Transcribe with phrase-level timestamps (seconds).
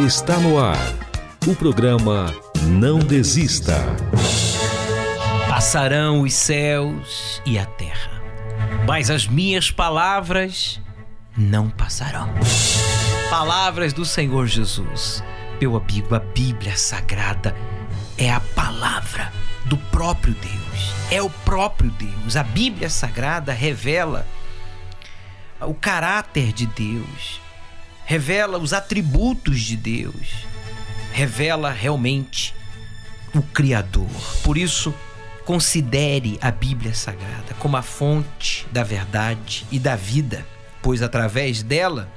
[0.00, 0.76] Está no ar
[1.46, 2.26] o programa
[2.66, 3.78] Não Desista.
[5.48, 8.20] Passarão os céus e a terra,
[8.88, 10.80] mas as minhas palavras
[11.36, 12.28] não passarão.
[13.30, 15.22] Palavras do Senhor Jesus.
[15.60, 17.54] Meu amigo, a Bíblia Sagrada
[18.18, 19.32] é a palavra
[19.66, 20.92] do próprio Deus.
[21.08, 22.36] É o próprio Deus.
[22.36, 24.26] A Bíblia Sagrada revela
[25.60, 27.40] o caráter de Deus,
[28.04, 30.46] revela os atributos de Deus,
[31.12, 32.54] revela realmente
[33.34, 34.08] o Criador.
[34.42, 34.94] Por isso,
[35.44, 40.46] considere a Bíblia Sagrada como a fonte da verdade e da vida,
[40.82, 42.10] pois através dela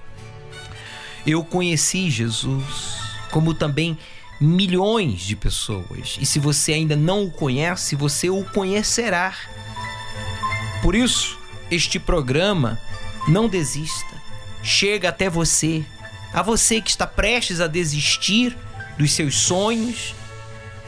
[1.25, 2.99] eu conheci Jesus,
[3.31, 3.97] como também
[4.39, 6.17] milhões de pessoas.
[6.19, 9.33] E se você ainda não o conhece, você o conhecerá.
[10.81, 11.37] Por isso,
[11.69, 12.79] este programa
[13.27, 14.16] não desista.
[14.67, 15.81] Chega até você,
[16.33, 18.53] a você que está prestes a desistir
[18.97, 20.13] dos seus sonhos,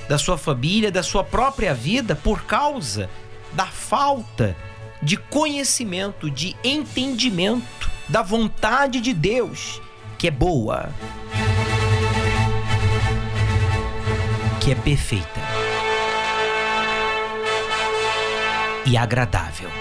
[0.09, 3.09] da sua família, da sua própria vida por causa
[3.53, 4.53] da falta
[5.01, 9.81] de conhecimento, de entendimento da vontade de Deus,
[10.17, 10.93] que é boa,
[14.59, 15.39] que é perfeita
[18.85, 19.78] e agradável.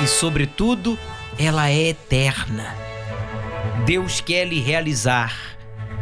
[0.00, 0.98] E, sobretudo,
[1.38, 2.74] ela é eterna.
[3.84, 5.34] Deus quer lhe realizar,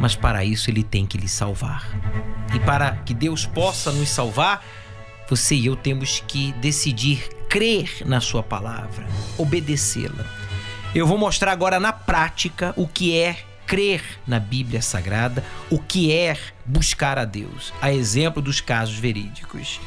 [0.00, 1.88] mas para isso ele tem que lhe salvar.
[2.54, 4.64] E para que Deus possa nos salvar,
[5.28, 9.06] você e eu temos que decidir crer na Sua palavra,
[9.38, 10.26] obedecê-la.
[10.94, 16.12] Eu vou mostrar agora na prática o que é crer na Bíblia Sagrada, o que
[16.12, 19.80] é buscar a Deus, a exemplo dos casos verídicos.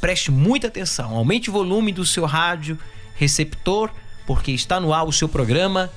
[0.00, 2.78] Preste muita atenção, aumente o volume do seu rádio
[3.16, 3.90] receptor,
[4.26, 5.90] porque está no ar o seu programa.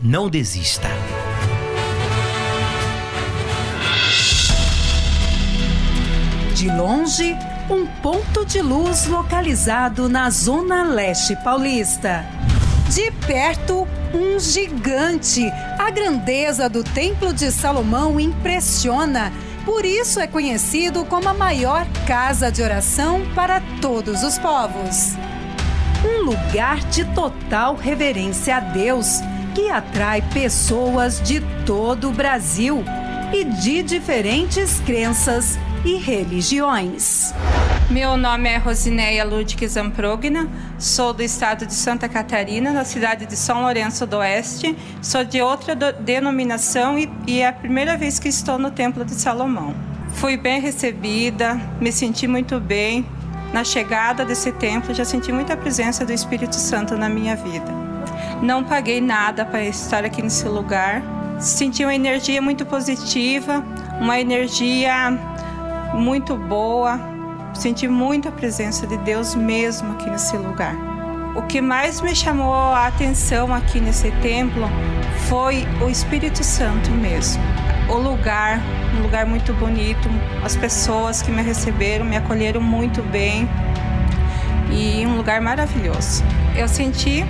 [0.00, 0.88] Não desista.
[6.54, 7.34] De longe,
[7.70, 12.24] um ponto de luz localizado na zona leste paulista.
[12.88, 15.46] De perto, um gigante.
[15.78, 19.32] A grandeza do Templo de Salomão impressiona.
[19.64, 25.16] Por isso é conhecido como a maior casa de oração para todos os povos
[26.04, 29.20] um lugar de total reverência a Deus
[29.54, 32.82] que atrai pessoas de todo o Brasil
[33.32, 37.34] e de diferentes crenças e religiões.
[37.90, 43.36] Meu nome é Rosineia Ludwig Zamprogna, sou do estado de Santa Catarina, na cidade de
[43.36, 44.76] São Lourenço do Oeste.
[45.02, 49.14] Sou de outra denominação e, e é a primeira vez que estou no Templo de
[49.14, 49.74] Salomão.
[50.14, 53.04] Fui bem recebida, me senti muito bem,
[53.52, 57.72] na chegada desse templo, já senti muita presença do Espírito Santo na minha vida.
[58.42, 61.02] Não paguei nada para estar aqui nesse lugar.
[61.38, 63.64] Senti uma energia muito positiva,
[64.00, 65.10] uma energia
[65.94, 66.98] muito boa.
[67.54, 70.74] Senti muita presença de Deus mesmo aqui nesse lugar.
[71.36, 74.68] O que mais me chamou a atenção aqui nesse templo
[75.28, 77.59] foi o Espírito Santo mesmo.
[77.90, 78.60] O lugar,
[78.96, 80.08] um lugar muito bonito,
[80.44, 83.48] as pessoas que me receberam me acolheram muito bem
[84.70, 86.22] e um lugar maravilhoso.
[86.54, 87.24] Eu senti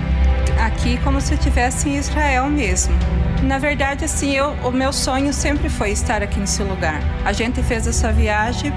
[0.63, 2.93] aqui como se eu estivesse em Israel mesmo.
[3.41, 7.01] Na verdade, assim, eu, o meu sonho sempre foi estar aqui nesse lugar.
[7.25, 8.71] A gente fez essa viagem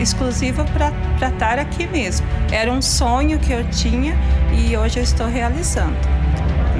[0.00, 0.90] exclusiva para
[1.28, 2.26] estar aqui mesmo.
[2.50, 4.16] Era um sonho que eu tinha
[4.52, 5.96] e hoje eu estou realizando.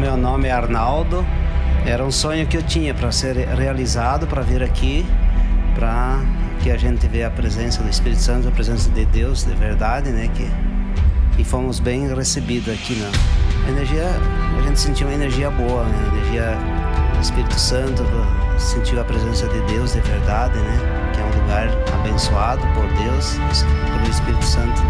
[0.01, 1.27] Meu nome é Arnaldo.
[1.87, 5.07] Era um sonho que eu tinha para ser realizado, para vir aqui,
[5.75, 6.21] para
[6.61, 10.11] que a gente veja a presença do Espírito Santo, a presença de Deus de verdade,
[10.11, 10.29] né?
[10.35, 10.51] Que
[11.39, 13.09] e fomos bem recebidos aqui na
[13.67, 14.05] a energia.
[14.59, 16.11] A gente sentiu uma energia boa, né?
[16.11, 16.59] A energia
[17.15, 18.03] do Espírito Santo,
[18.59, 21.13] sentiu a presença de Deus de verdade, né?
[21.13, 23.37] que é um lugar abençoado por Deus,
[23.93, 24.83] pelo Espírito Santo,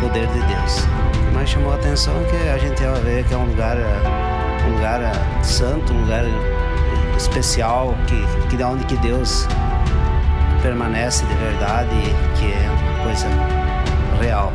[0.00, 0.78] poder de Deus.
[0.80, 3.76] O que mais chamou a atenção é que a gente ver que é um lugar,
[4.70, 5.00] um lugar
[5.44, 6.24] santo, um lugar
[7.16, 9.46] especial, que, que da onde que Deus
[10.62, 11.96] permanece de verdade,
[12.38, 13.26] que é uma coisa
[14.20, 14.52] real.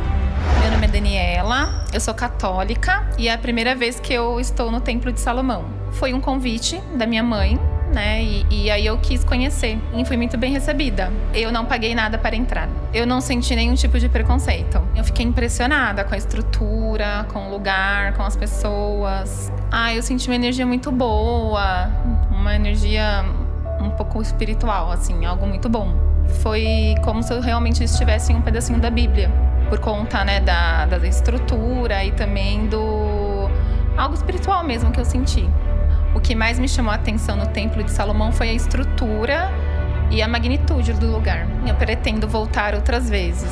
[0.61, 4.71] Meu nome é Daniela, eu sou católica e é a primeira vez que eu estou
[4.71, 5.65] no Templo de Salomão.
[5.91, 7.59] Foi um convite da minha mãe
[7.95, 8.21] né?
[8.21, 11.11] E, e, aí eu quis conhecer e fui muito bem recebida.
[11.33, 12.67] Eu não paguei nada para entrar.
[12.93, 14.81] Eu não senti nenhum tipo de preconceito.
[14.95, 19.51] Eu fiquei impressionada com a estrutura, com o lugar, com as pessoas.
[19.71, 21.89] Ah, eu senti uma energia muito boa,
[22.29, 23.23] uma energia
[23.81, 25.95] um pouco espiritual, assim, algo muito bom.
[26.41, 29.31] Foi como se eu realmente estivesse em um pedacinho da Bíblia,
[29.69, 33.49] por conta, né, da, da estrutura e também do
[33.97, 35.47] algo espiritual mesmo que eu senti.
[36.15, 39.51] O que mais me chamou a atenção no Templo de Salomão foi a estrutura
[40.09, 41.45] e a magnitude do lugar.
[41.67, 43.49] Eu pretendo voltar outras vezes.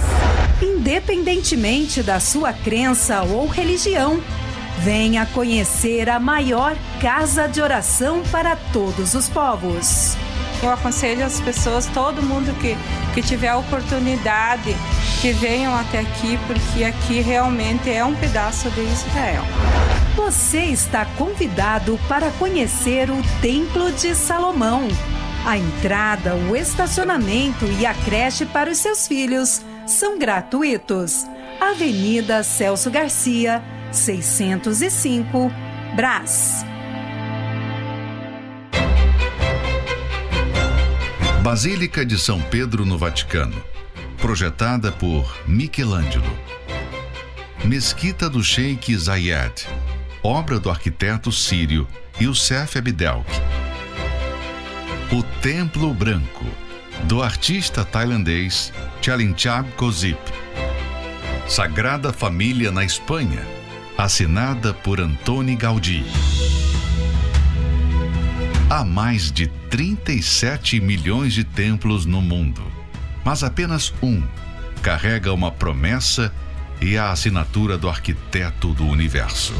[0.62, 4.21] Independentemente da sua crença ou religião,
[4.80, 10.15] venha conhecer a maior casa de oração para todos os povos.
[10.62, 12.77] Eu aconselho as pessoas, todo mundo que,
[13.13, 14.74] que tiver a oportunidade,
[15.19, 19.44] que venham até aqui, porque aqui realmente é um pedaço de Israel.
[20.15, 24.88] Você está convidado para conhecer o Templo de Salomão.
[25.44, 31.25] A entrada, o estacionamento e a creche para os seus filhos são gratuitos.
[31.60, 35.51] Avenida Celso Garcia, 605,
[35.95, 36.63] Brás.
[41.42, 43.62] Basílica de São Pedro no Vaticano,
[44.18, 46.38] projetada por Michelangelo.
[47.65, 49.68] Mesquita do Sheikh Zayed,
[50.24, 51.86] obra do arquiteto sírio
[52.20, 53.30] Youssef Abdelk.
[55.12, 56.46] O Templo Branco,
[57.04, 58.72] do artista tailandês
[59.02, 60.18] Chalinchab Kozip.
[61.46, 63.46] Sagrada Família na Espanha,
[63.98, 66.06] assinada por Antoni Gaudí.
[68.70, 72.64] Há mais de 37 milhões de templos no mundo,
[73.25, 74.24] mas apenas um
[74.81, 76.34] carrega uma promessa
[76.81, 79.54] e a assinatura do arquiteto do universo.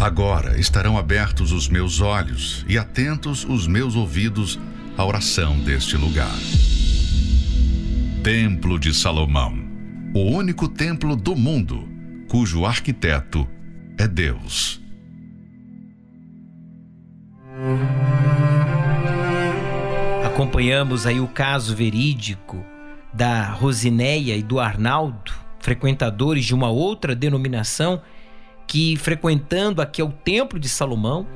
[0.00, 4.56] Agora estarão abertos os meus olhos e atentos os meus ouvidos
[4.96, 6.38] à oração deste lugar.
[8.22, 9.58] Templo de Salomão,
[10.14, 11.88] o único templo do mundo
[12.28, 13.48] cujo arquiteto
[13.98, 14.80] é Deus.
[20.24, 22.64] Acompanhamos aí o caso verídico
[23.12, 28.00] da Rosineia e do Arnaldo, frequentadores de uma outra denominação
[28.68, 31.26] que, frequentando aqui o Templo de Salomão,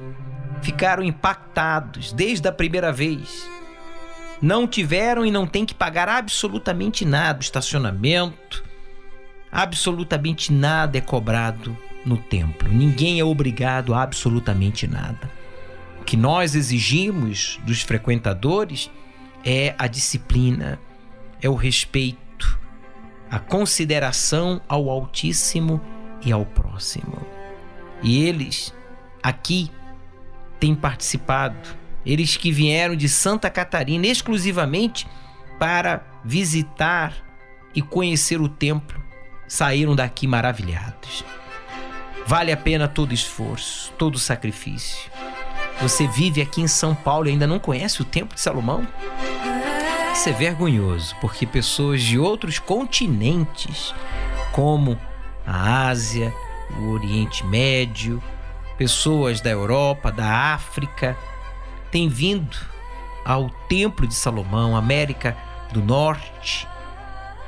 [0.60, 3.48] ficaram impactados desde a primeira vez.
[4.40, 8.62] Não tiveram e não têm que pagar absolutamente nada, estacionamento,
[9.50, 12.68] absolutamente nada é cobrado no templo.
[12.68, 15.30] Ninguém é obrigado a absolutamente nada.
[16.00, 18.90] O que nós exigimos dos frequentadores
[19.44, 20.78] é a disciplina,
[21.40, 22.60] é o respeito,
[23.30, 25.80] a consideração ao Altíssimo
[26.24, 27.18] e ao próximo.
[28.02, 28.74] E eles
[29.22, 29.70] aqui
[30.58, 31.56] têm participado,
[32.04, 35.06] eles que vieram de Santa Catarina exclusivamente
[35.58, 37.14] para visitar
[37.74, 39.02] e conhecer o templo,
[39.46, 41.24] saíram daqui maravilhados.
[42.26, 45.10] Vale a pena todo esforço, todo sacrifício.
[45.80, 48.86] Você vive aqui em São Paulo e ainda não conhece o Templo de Salomão?
[50.12, 53.94] Isso é vergonhoso, porque pessoas de outros continentes,
[54.52, 54.98] como
[55.46, 56.32] a Ásia,
[56.78, 58.22] o Oriente Médio,
[58.76, 61.16] pessoas da Europa, da África,
[61.90, 62.56] têm vindo
[63.24, 65.36] ao Templo de Salomão, América
[65.72, 66.66] do Norte,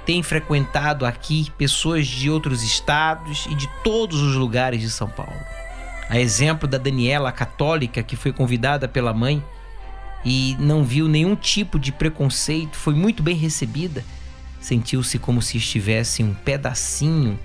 [0.07, 5.33] têm frequentado aqui pessoas de outros estados e de todos os lugares de São Paulo.
[6.09, 9.43] A exemplo da Daniela, católica, que foi convidada pela mãe
[10.25, 14.05] e não viu nenhum tipo de preconceito, foi muito bem recebida,
[14.61, 17.39] sentiu-se como se estivesse um pedacinho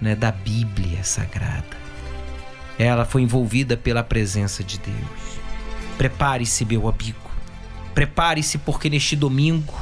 [0.00, 1.84] né, da Bíblia Sagrada.
[2.78, 5.38] Ela foi envolvida pela presença de Deus.
[5.96, 7.30] Prepare-se, meu amigo.
[7.94, 9.74] Prepare-se, porque neste domingo,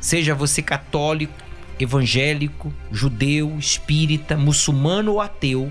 [0.00, 1.34] seja você católico,
[1.78, 5.70] evangélico, judeu, espírita, muçulmano ou ateu,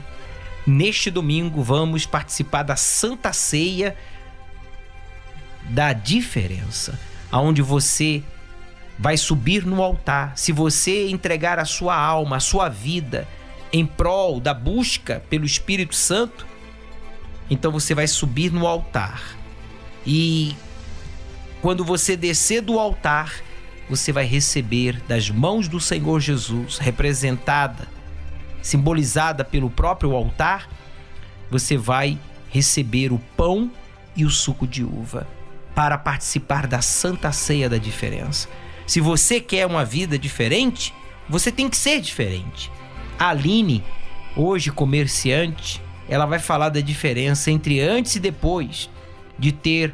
[0.66, 3.96] Neste domingo vamos participar da Santa Ceia
[5.70, 7.00] da diferença,
[7.32, 8.24] aonde você
[8.98, 10.36] vai subir no altar.
[10.36, 13.28] Se você entregar a sua alma, a sua vida
[13.78, 16.48] em prol da busca pelo Espírito Santo,
[17.50, 19.22] então você vai subir no altar.
[20.08, 20.56] E
[21.62, 23.34] quando você descer do altar,
[23.90, 27.94] você vai receber das mãos do Senhor Jesus, representada
[28.62, 30.68] simbolizada pelo próprio altar,
[31.52, 32.18] você vai
[32.50, 33.70] receber o pão
[34.16, 35.28] e o suco de uva
[35.76, 38.48] para participar da santa ceia da diferença.
[38.88, 40.94] Se você quer uma vida diferente,
[41.30, 42.72] você tem que ser diferente.
[43.18, 43.84] Aline,
[44.36, 48.90] hoje comerciante, ela vai falar da diferença entre antes e depois
[49.38, 49.94] de ter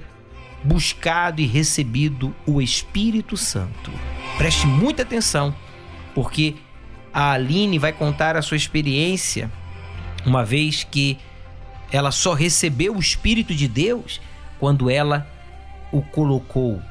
[0.64, 3.92] buscado e recebido o Espírito Santo.
[4.38, 5.56] Preste muita atenção,
[6.14, 6.56] porque
[7.14, 9.52] a Aline vai contar a sua experiência,
[10.26, 11.18] uma vez que
[11.92, 14.22] ela só recebeu o Espírito de Deus
[14.60, 15.28] quando ela
[15.92, 16.82] o colocou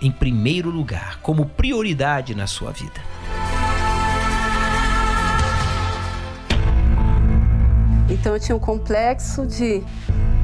[0.00, 3.17] em primeiro lugar, como prioridade na sua vida.
[8.08, 9.82] Então eu tinha um complexo de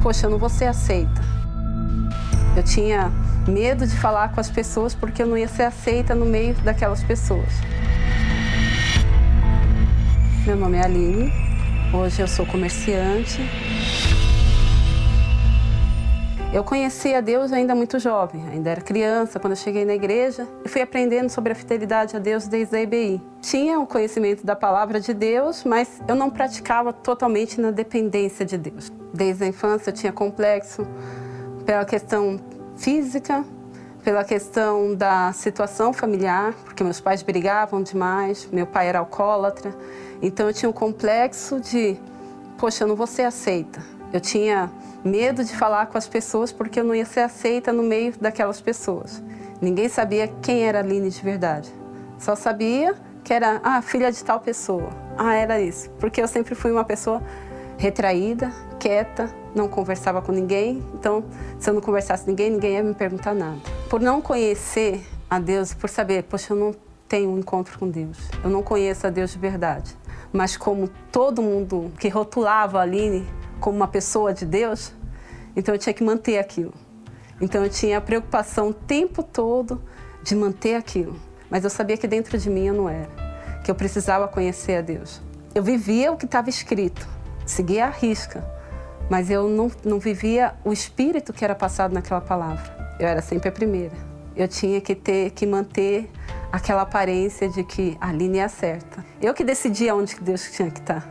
[0.03, 1.23] poxa, eu não vou ser aceita.
[2.57, 3.11] Eu tinha
[3.49, 7.03] medo de falar com as pessoas porque eu não ia ser aceita no meio daquelas
[7.03, 7.49] pessoas.
[10.47, 11.33] Meu nome é Aline,
[11.93, 13.41] hoje eu sou comerciante.
[16.55, 20.47] Eu conheci a Deus ainda muito jovem, ainda era criança, quando eu cheguei na igreja,
[20.65, 23.21] e fui aprendendo sobre a fidelidade a Deus desde a IBI.
[23.41, 28.57] Tinha o conhecimento da palavra de Deus, mas eu não praticava totalmente na dependência de
[28.57, 28.93] Deus.
[29.13, 30.87] Desde a infância eu tinha complexo
[31.67, 32.39] pela questão
[32.77, 33.45] física,
[34.05, 39.75] pela questão da situação familiar, porque meus pais brigavam demais, meu pai era alcoólatra,
[40.23, 41.97] então eu tinha um complexo de,
[42.57, 43.83] poxa, eu não vou ser aceita.
[44.13, 44.71] Eu tinha
[45.05, 48.61] medo de falar com as pessoas porque eu não ia ser aceita no meio daquelas
[48.61, 49.23] pessoas.
[49.61, 51.71] Ninguém sabia quem era a Aline de verdade.
[52.19, 54.91] Só sabia que era a ah, filha de tal pessoa.
[55.17, 55.91] Ah, era isso.
[56.01, 57.23] Porque eu sempre fui uma pessoa
[57.77, 60.83] retraída, quieta, não conversava com ninguém.
[60.95, 61.25] Então,
[61.59, 63.59] se eu não conversasse com ninguém, ninguém ia me perguntar nada.
[63.89, 66.75] Por não conhecer a Deus, por saber, poxa, eu não
[67.09, 68.19] tenho um encontro com Deus.
[68.43, 69.97] Eu não conheço a Deus de verdade.
[70.33, 73.27] Mas como todo mundo que rotulava a Aline
[73.61, 74.93] como uma pessoa de Deus,
[75.57, 76.75] então eu tinha que manter aquilo.
[77.41, 79.83] Então eu tinha a preocupação o tempo todo
[80.23, 81.17] de manter aquilo.
[81.51, 83.09] Mas eu sabia que dentro de mim eu não era,
[83.63, 85.21] que eu precisava conhecer a Deus.
[85.55, 87.07] Eu vivia o que estava escrito,
[87.47, 88.45] seguia a risca,
[89.09, 92.97] mas eu não, não vivia o espírito que era passado naquela palavra.
[92.99, 93.95] Eu era sempre a primeira.
[94.35, 96.11] Eu tinha que ter que manter
[96.51, 99.05] aquela aparência de que a linha é certa.
[99.21, 101.07] Eu que decidia onde Deus tinha que estar.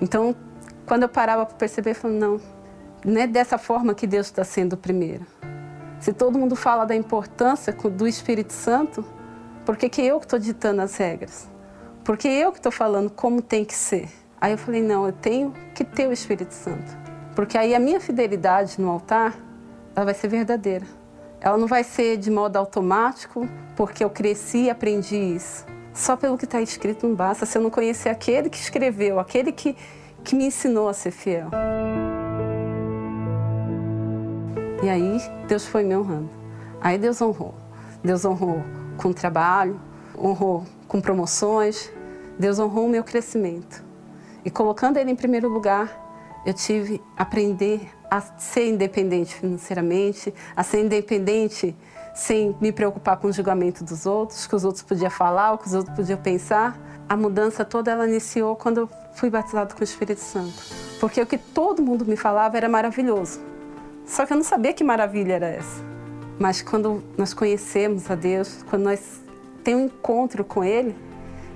[0.00, 0.34] Então,
[0.86, 2.40] quando eu parava para perceber, eu falei, não,
[3.04, 5.26] não é dessa forma que Deus está sendo primeiro.
[6.00, 9.04] Se todo mundo fala da importância do Espírito Santo,
[9.64, 11.48] por que, que eu que estou ditando as regras?
[12.04, 14.08] Por que eu que estou falando como tem que ser?
[14.40, 16.96] Aí eu falei, não, eu tenho que ter o Espírito Santo.
[17.34, 19.36] Porque aí a minha fidelidade no altar,
[19.94, 20.86] ela vai ser verdadeira.
[21.40, 25.66] Ela não vai ser de modo automático, porque eu cresci e aprendi isso.
[25.92, 29.50] Só pelo que está escrito não basta se eu não conhecer aquele que escreveu, aquele
[29.50, 29.76] que
[30.26, 31.48] que me ensinou a ser fiel.
[34.82, 36.28] E aí Deus foi me honrando.
[36.80, 37.54] Aí Deus honrou.
[38.02, 38.62] Deus honrou
[38.96, 39.80] com trabalho,
[40.18, 41.92] honrou com promoções,
[42.38, 43.84] Deus honrou o meu crescimento.
[44.44, 50.84] E colocando Ele em primeiro lugar, eu tive aprender a ser independente financeiramente, a ser
[50.84, 51.76] independente
[52.14, 55.66] sem me preocupar com o julgamento dos outros, que os outros podiam falar, o que
[55.66, 56.78] os outros podiam pensar.
[57.08, 60.52] A mudança toda ela iniciou quando eu fui batizado com o Espírito Santo.
[60.98, 63.40] Porque o que todo mundo me falava era maravilhoso.
[64.04, 65.84] Só que eu não sabia que maravilha era essa.
[66.36, 69.20] Mas quando nós conhecemos a Deus, quando nós
[69.62, 70.96] temos um encontro com Ele,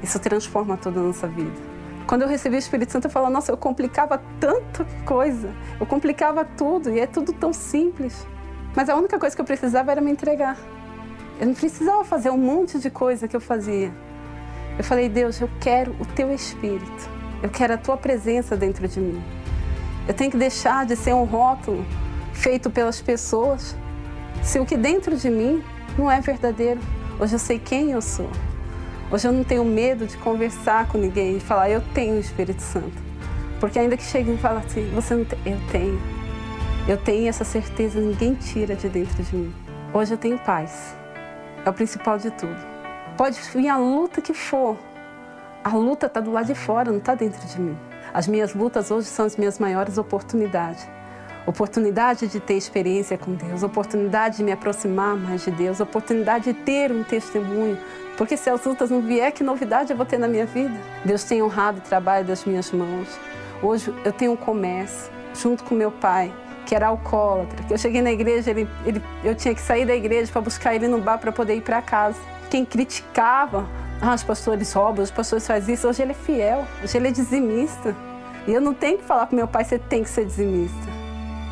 [0.00, 1.70] isso transforma toda a nossa vida.
[2.06, 6.44] Quando eu recebi o Espírito Santo, eu falava, nossa, eu complicava tanta coisa, eu complicava
[6.44, 8.26] tudo e é tudo tão simples.
[8.74, 10.56] Mas a única coisa que eu precisava era me entregar.
[11.40, 13.92] Eu não precisava fazer um monte de coisa que eu fazia.
[14.80, 17.10] Eu falei, Deus, eu quero o teu Espírito.
[17.42, 19.22] Eu quero a tua presença dentro de mim.
[20.08, 21.84] Eu tenho que deixar de ser um rótulo
[22.32, 23.76] feito pelas pessoas
[24.42, 25.62] se o que dentro de mim
[25.98, 26.80] não é verdadeiro.
[27.20, 28.30] Hoje eu sei quem eu sou.
[29.10, 32.62] Hoje eu não tenho medo de conversar com ninguém e falar, eu tenho o Espírito
[32.62, 32.96] Santo.
[33.60, 36.00] Porque ainda que cheguem e falem assim, você não tem, eu tenho.
[36.88, 39.54] Eu tenho essa certeza, ninguém tira de dentro de mim.
[39.92, 40.96] Hoje eu tenho paz.
[41.66, 42.69] É o principal de tudo.
[43.20, 44.78] Pode vir a luta que for,
[45.62, 47.76] a luta está do lado de fora, não está dentro de mim.
[48.14, 50.88] As minhas lutas hoje são as minhas maiores oportunidades.
[51.46, 56.54] Oportunidade de ter experiência com Deus, oportunidade de me aproximar mais de Deus, oportunidade de
[56.54, 57.76] ter um testemunho.
[58.16, 60.80] Porque se as lutas não vier, que novidade eu vou ter na minha vida?
[61.04, 63.20] Deus tem honrado o trabalho das minhas mãos.
[63.62, 66.32] Hoje eu tenho um comércio, junto com meu pai,
[66.64, 67.66] que era alcoólatra.
[67.68, 70.88] Eu cheguei na igreja, ele, ele, eu tinha que sair da igreja para buscar ele
[70.88, 72.39] no bar para poder ir para casa.
[72.50, 73.66] Quem criticava
[74.02, 75.86] ah, os pastores roubam, os pastores fazem isso.
[75.86, 77.94] Hoje ele é fiel, hoje ele é dizimista.
[78.46, 80.88] E eu não tenho que falar para meu pai, você tem que ser dizimista.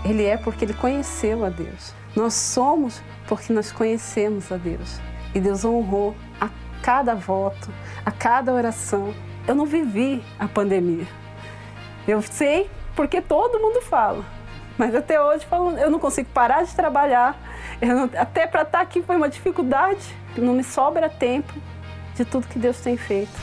[0.05, 1.95] Ele é porque ele conheceu a Deus.
[2.17, 4.99] Nós somos porque nós conhecemos a Deus.
[5.35, 6.49] E Deus honrou a
[6.83, 7.71] cada voto,
[8.05, 9.15] a cada oração.
[9.47, 11.07] Eu não vivi a pandemia.
[12.07, 14.25] Eu sei porque todo mundo fala.
[14.79, 15.47] Mas até hoje
[15.81, 17.37] eu não consigo parar de trabalhar.
[17.81, 20.01] Não, até para estar tá aqui foi uma dificuldade.
[20.37, 21.53] Não me sobra tempo
[22.15, 23.39] de tudo que Deus tem feito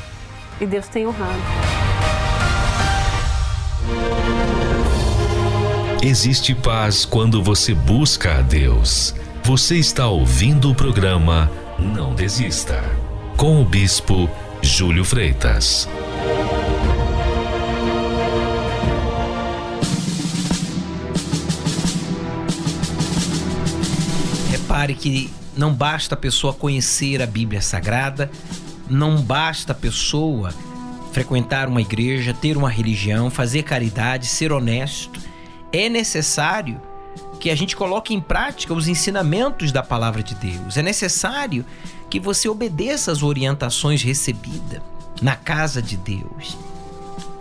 [0.60, 1.42] e Deus tem honrado.
[6.02, 9.16] Existe paz quando você busca a Deus.
[9.44, 12.84] Você está ouvindo o programa Não Desista,
[13.36, 14.30] com o Bispo
[14.62, 15.88] Júlio Freitas.
[24.76, 28.30] Repare que não basta a pessoa conhecer a Bíblia Sagrada,
[28.90, 30.54] não basta a pessoa
[31.14, 35.18] frequentar uma igreja, ter uma religião, fazer caridade, ser honesto.
[35.72, 36.82] É necessário
[37.40, 40.76] que a gente coloque em prática os ensinamentos da palavra de Deus.
[40.76, 41.66] É necessário
[42.10, 44.82] que você obedeça às orientações recebidas
[45.22, 46.58] na casa de Deus.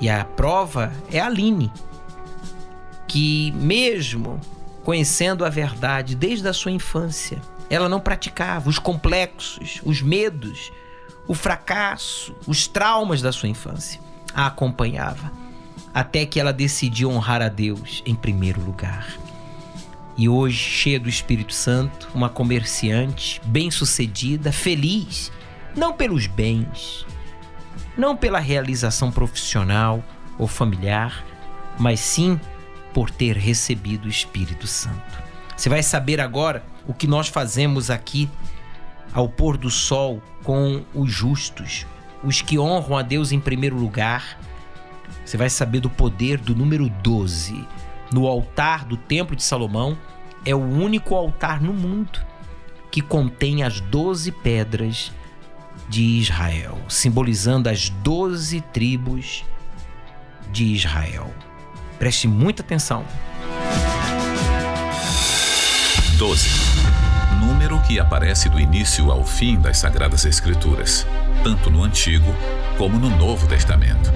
[0.01, 1.73] E a prova é a Aline,
[3.09, 4.41] que mesmo
[4.85, 10.71] conhecendo a verdade desde a sua infância, ela não praticava os complexos, os medos,
[11.27, 14.01] o fracasso, os traumas da sua infância.
[14.35, 15.33] A acompanhava
[15.93, 19.17] até que ela decidiu honrar a Deus em primeiro lugar.
[20.17, 25.33] E hoje, cheia do Espírito Santo, uma comerciante bem-sucedida, feliz,
[25.75, 27.07] não pelos bens,
[27.97, 30.05] não pela realização profissional
[30.39, 31.25] ou familiar,
[31.79, 32.39] mas sim
[32.95, 35.23] por ter recebido o Espírito Santo.
[35.57, 38.31] Você vai saber agora o que nós fazemos aqui
[39.13, 41.87] ao pôr do sol com os justos,
[42.23, 44.39] os que honram a Deus em primeiro lugar.
[45.25, 47.67] Você vai saber do poder do número 12
[48.13, 49.99] no altar do Templo de Salomão.
[50.45, 52.25] É o único altar no mundo
[52.91, 55.13] que contém as 12 pedras
[55.89, 59.45] de Israel, simbolizando as 12 tribos
[60.53, 61.33] de Israel.
[61.99, 63.05] Preste muita atenção.
[66.17, 66.49] 12.
[67.41, 71.07] Número que aparece do início ao fim das Sagradas Escrituras,
[71.43, 72.35] tanto no Antigo
[72.79, 74.13] como no Novo Testamento.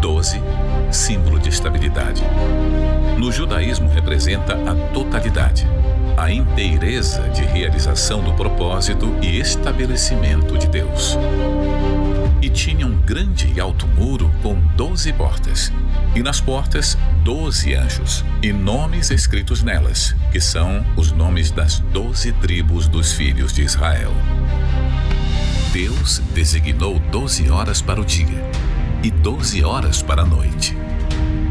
[0.00, 0.42] 12,
[0.90, 2.22] símbolo de estabilidade.
[3.18, 5.66] No judaísmo representa a totalidade,
[6.16, 11.16] a inteireza de realização do propósito e estabelecimento de Deus.
[12.40, 15.72] E tinha um grande e alto muro com doze portas,
[16.14, 22.32] e nas portas doze anjos, e nomes escritos nelas, que são os nomes das doze
[22.32, 24.12] tribos dos filhos de Israel.
[25.72, 28.42] Deus designou doze horas para o dia
[29.02, 30.76] e doze horas para a noite.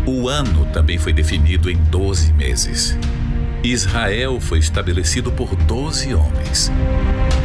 [0.05, 2.97] O ano também foi definido em doze meses.
[3.63, 6.71] Israel foi estabelecido por doze homens.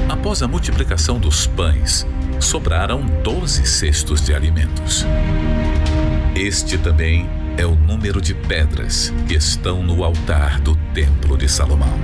[0.09, 2.07] Após a multiplicação dos pães,
[2.39, 5.07] sobraram doze cestos de alimentos.
[6.35, 11.99] Este também é o número de pedras que estão no altar do Templo de Salomão.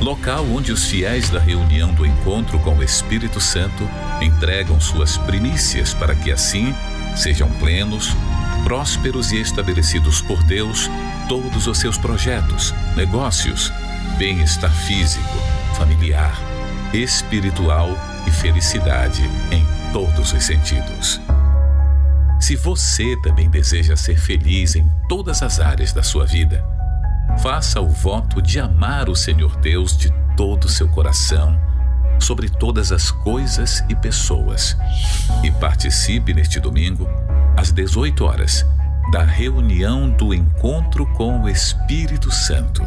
[0.00, 3.88] Local onde os fiéis da reunião do encontro com o Espírito Santo
[4.20, 6.74] entregam suas primícias para que assim
[7.14, 8.16] sejam plenos,
[8.64, 10.88] prósperos e estabelecidos por Deus
[11.28, 13.72] todos os seus projetos, negócios,
[14.18, 15.38] bem-estar físico,
[15.76, 16.38] familiar,
[16.92, 17.90] espiritual
[18.26, 21.20] e felicidade em todos os sentidos.
[22.40, 26.64] Se você também deseja ser feliz em todas as áreas da sua vida,
[27.38, 31.56] faça o voto de amar o Senhor Deus de todo o seu coração,
[32.18, 34.76] sobre todas as coisas e pessoas,
[35.42, 37.08] e participe neste domingo,
[37.56, 38.66] às 18 horas,
[39.10, 42.82] da reunião do encontro com o Espírito Santo,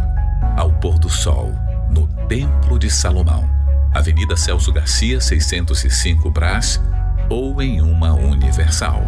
[0.57, 1.51] ao pôr do sol,
[1.89, 3.49] no Templo de Salomão,
[3.93, 6.81] Avenida Celso Garcia, 605 Brás,
[7.29, 9.01] ou em uma Universal.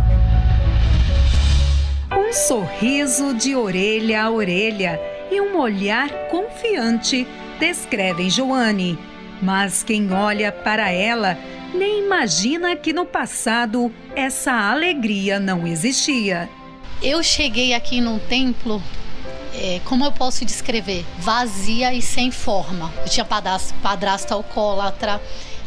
[2.11, 4.99] Um sorriso de orelha a orelha
[5.31, 7.27] e um olhar confiante
[7.59, 8.97] descrevem Joane.
[9.41, 11.37] Mas quem olha para ela
[11.73, 16.49] nem imagina que no passado essa alegria não existia.
[17.01, 18.81] Eu cheguei aqui num templo
[19.59, 21.03] é, como eu posso descrever?
[21.17, 22.93] Vazia e sem forma.
[23.01, 25.19] Eu tinha padrasto, padrasto alcoólatra,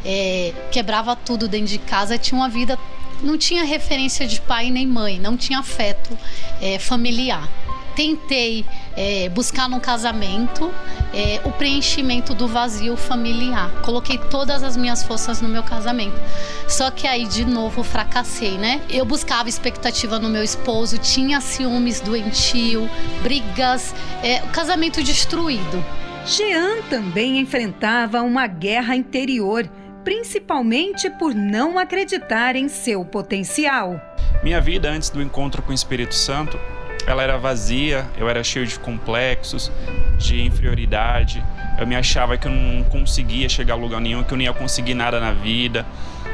[0.05, 2.79] é, quebrava tudo dentro de casa, tinha uma vida,
[3.21, 6.17] não tinha referência de pai nem mãe, não tinha afeto
[6.63, 7.49] é, familiar.
[7.97, 8.65] Tentei
[8.97, 10.73] é, buscar no casamento
[11.13, 13.71] é, o preenchimento do vazio familiar.
[13.83, 16.21] Coloquei todas as minhas forças no meu casamento.
[16.69, 18.81] Só que aí de novo fracassei, né?
[18.89, 22.89] Eu buscava expectativa no meu esposo, tinha ciúmes doentio,
[23.23, 25.85] brigas, é, o casamento destruído.
[26.27, 29.69] Jean também enfrentava uma guerra interior
[30.05, 34.01] principalmente por não acreditar em seu potencial.
[34.43, 36.59] Minha vida antes do encontro com o Espírito Santo,
[37.07, 39.71] ela era vazia, eu era cheio de complexos,
[40.19, 41.43] de inferioridade.
[41.79, 44.53] Eu me achava que eu não conseguia chegar a lugar nenhum, que eu não ia
[44.53, 45.87] conseguir nada na vida.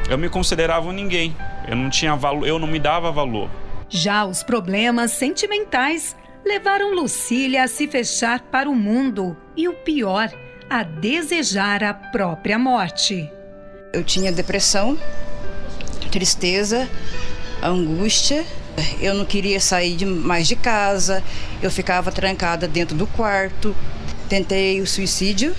[0.09, 1.35] Eu me considerava um ninguém.
[1.67, 3.49] Eu não tinha valor, eu não me dava valor.
[3.89, 10.29] Já os problemas sentimentais levaram Lucília a se fechar para o mundo e o pior,
[10.69, 13.29] a desejar a própria morte.
[13.93, 14.97] Eu tinha depressão,
[16.11, 16.89] tristeza,
[17.61, 18.45] angústia.
[18.99, 21.23] Eu não queria sair de, mais de casa,
[21.61, 23.75] eu ficava trancada dentro do quarto.
[24.27, 25.55] Tentei o suicídio.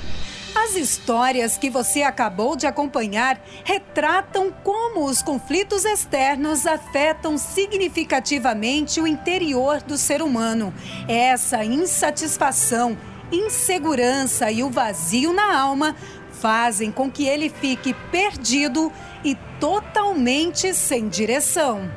[0.54, 9.07] As histórias que você acabou de acompanhar retratam como os conflitos externos afetam significativamente o
[9.07, 10.74] interior do ser humano.
[11.09, 12.98] Essa insatisfação,
[13.33, 15.96] insegurança e o vazio na alma
[16.33, 18.92] fazem com que ele fique perdido
[19.24, 21.88] e totalmente sem direção.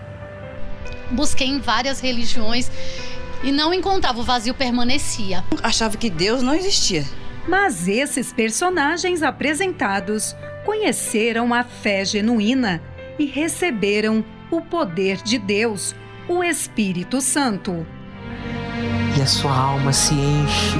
[1.12, 2.70] Busquei em várias religiões
[3.44, 5.44] e não encontrava, o vazio permanecia.
[5.64, 7.04] Achava que Deus não existia.
[7.48, 12.82] Mas esses personagens apresentados conheceram a fé genuína
[13.18, 15.96] e receberam o poder de Deus,
[16.28, 17.86] o Espírito Santo.
[19.18, 20.78] E a sua alma se enche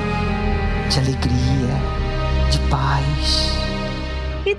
[0.90, 3.71] de alegria, de paz.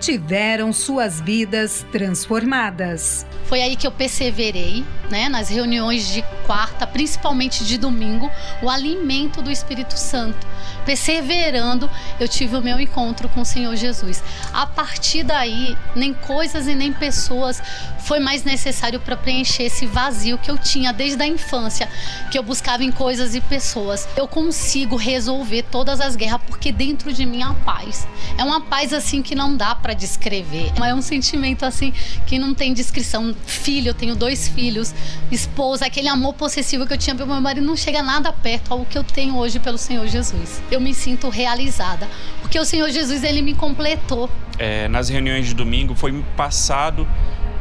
[0.03, 3.25] Tiveram suas vidas transformadas.
[3.45, 8.29] Foi aí que eu perseverei, né, nas reuniões de quarta, principalmente de domingo,
[8.63, 10.45] o alimento do Espírito Santo.
[10.85, 11.89] Perseverando,
[12.19, 14.25] eu tive o meu encontro com o Senhor Jesus.
[14.53, 17.63] A partir daí, nem coisas e nem pessoas
[18.01, 21.89] foi mais necessário para preencher esse vazio que eu tinha desde a infância,
[22.31, 24.09] que eu buscava em coisas e pessoas.
[24.17, 28.07] Eu consigo resolver todas as guerras porque dentro de mim há paz.
[28.37, 30.73] É uma paz assim que não dá para descrever.
[30.83, 31.93] É um sentimento assim
[32.27, 33.35] que não tem descrição.
[33.47, 34.95] Filho, eu tenho dois filhos,
[35.31, 38.85] esposa, aquele amor possessivo que eu tinha pelo meu marido não chega nada perto ao
[38.85, 40.63] que eu tenho hoje pelo Senhor Jesus.
[40.71, 42.09] Eu me sinto realizada,
[42.41, 44.31] porque o Senhor Jesus ele me completou.
[44.59, 47.07] É, nas reuniões de domingo foi passado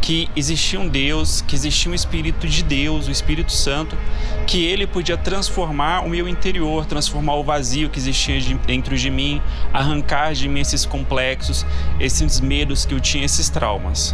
[0.02, 3.96] que existia um Deus, que existia um Espírito de Deus, o Espírito Santo,
[4.48, 9.40] que ele podia transformar o meu interior, transformar o vazio que existia dentro de mim,
[9.72, 11.66] arrancar de mim esses complexos,
[12.12, 14.14] esses medos que eu tinha, esses traumas.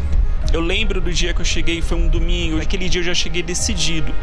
[0.53, 2.57] Eu lembro do dia que eu cheguei, foi um domingo.
[2.57, 4.13] Naquele dia eu já cheguei decidido.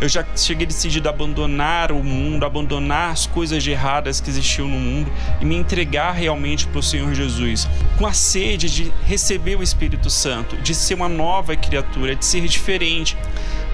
[0.00, 4.78] Eu já cheguei decidido a abandonar o mundo, abandonar as coisas erradas que existiam no
[4.78, 7.68] mundo e me entregar realmente para o Senhor Jesus.
[7.98, 12.46] Com a sede de receber o Espírito Santo, de ser uma nova criatura, de ser
[12.48, 13.14] diferente.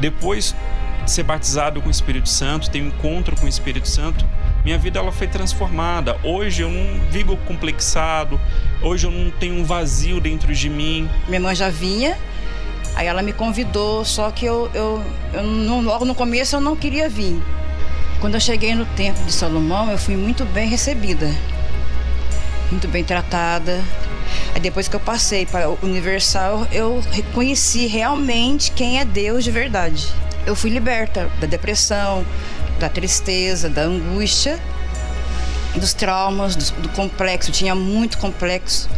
[0.01, 0.55] Depois
[1.05, 4.27] de ser batizado com o Espírito Santo, ter um encontro com o Espírito Santo,
[4.65, 6.19] minha vida ela foi transformada.
[6.23, 8.39] Hoje eu não vivo complexado,
[8.83, 11.09] hoje eu não tenho um vazio dentro de mim.
[11.29, 12.17] Minha mãe já vinha,
[12.95, 16.77] aí ela me convidou, só que eu, eu, eu não, logo no começo eu não
[16.77, 17.41] queria vir.
[18.21, 21.31] Quando eu cheguei no templo de Salomão, eu fui muito bem recebida,
[22.71, 23.83] muito bem tratada.
[24.55, 29.51] Aí depois que eu passei para o Universal, eu reconheci realmente quem é Deus de
[29.51, 30.09] verdade.
[30.47, 32.25] Eu fui liberta da depressão,
[32.79, 34.59] da tristeza, da angústia,
[35.77, 37.51] dos traumas, do, do complexo.
[37.53, 38.89] Tinha muito complexo.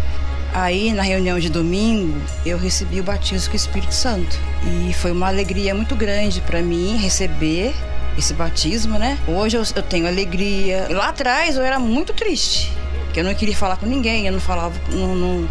[0.54, 4.38] Aí, na reunião de domingo, eu recebi o batismo com o Espírito Santo.
[4.86, 7.74] E foi uma alegria muito grande para mim receber
[8.18, 9.18] esse batismo, né?
[9.26, 10.88] Hoje eu, eu, tenho alegria.
[10.90, 12.70] Lá atrás eu era muito triste,
[13.04, 15.48] porque eu não queria falar com ninguém, eu não falava, não, não,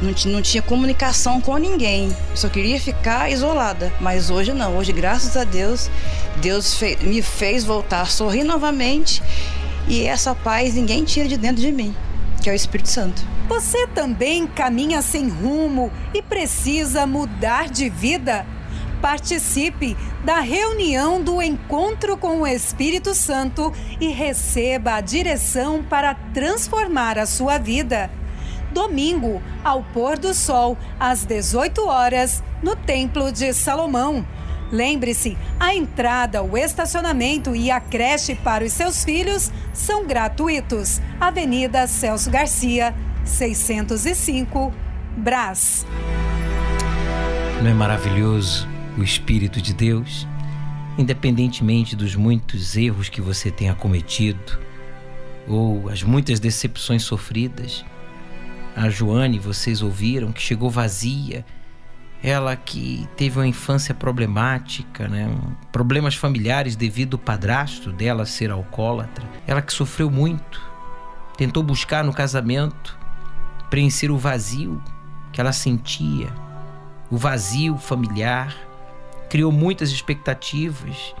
[0.00, 2.06] não, não tinha comunicação com ninguém.
[2.30, 3.92] Eu só queria ficar isolada.
[4.00, 4.76] Mas hoje não.
[4.76, 5.90] Hoje, graças a Deus,
[6.36, 9.22] Deus fe me fez voltar a sorrir novamente.
[9.88, 11.94] E essa paz ninguém tira de dentro de mim,
[12.42, 13.22] que é o Espírito Santo.
[13.48, 18.46] Você também caminha sem rumo e precisa mudar de vida?
[19.02, 19.94] Participe
[20.24, 27.26] da reunião do Encontro com o Espírito Santo e receba a direção para transformar a
[27.26, 28.10] sua vida
[28.74, 34.26] domingo, ao pôr do sol, às 18 horas, no Templo de Salomão.
[34.72, 41.00] Lembre-se, a entrada, o estacionamento e a creche para os seus filhos são gratuitos.
[41.20, 44.72] Avenida Celso Garcia, 605,
[45.16, 45.86] Brás.
[47.62, 48.66] Não é maravilhoso
[48.98, 50.26] o Espírito de Deus?
[50.98, 54.58] Independentemente dos muitos erros que você tenha cometido
[55.46, 57.84] ou as muitas decepções sofridas,
[58.76, 61.44] a Joane, vocês ouviram, que chegou vazia.
[62.26, 65.28] Ela que teve uma infância problemática, né?
[65.70, 69.24] problemas familiares devido ao padrasto dela ser alcoólatra.
[69.46, 70.58] Ela que sofreu muito,
[71.36, 72.98] tentou buscar no casamento
[73.68, 74.82] preencher o vazio
[75.32, 76.32] que ela sentia,
[77.10, 78.56] o vazio familiar,
[79.28, 81.14] criou muitas expectativas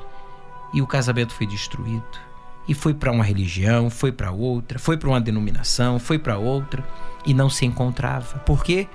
[0.72, 2.24] e o casamento foi destruído.
[2.66, 6.82] E foi para uma religião, foi para outra, foi para uma denominação, foi para outra
[7.26, 8.38] e não se encontrava.
[8.38, 8.88] Por quê?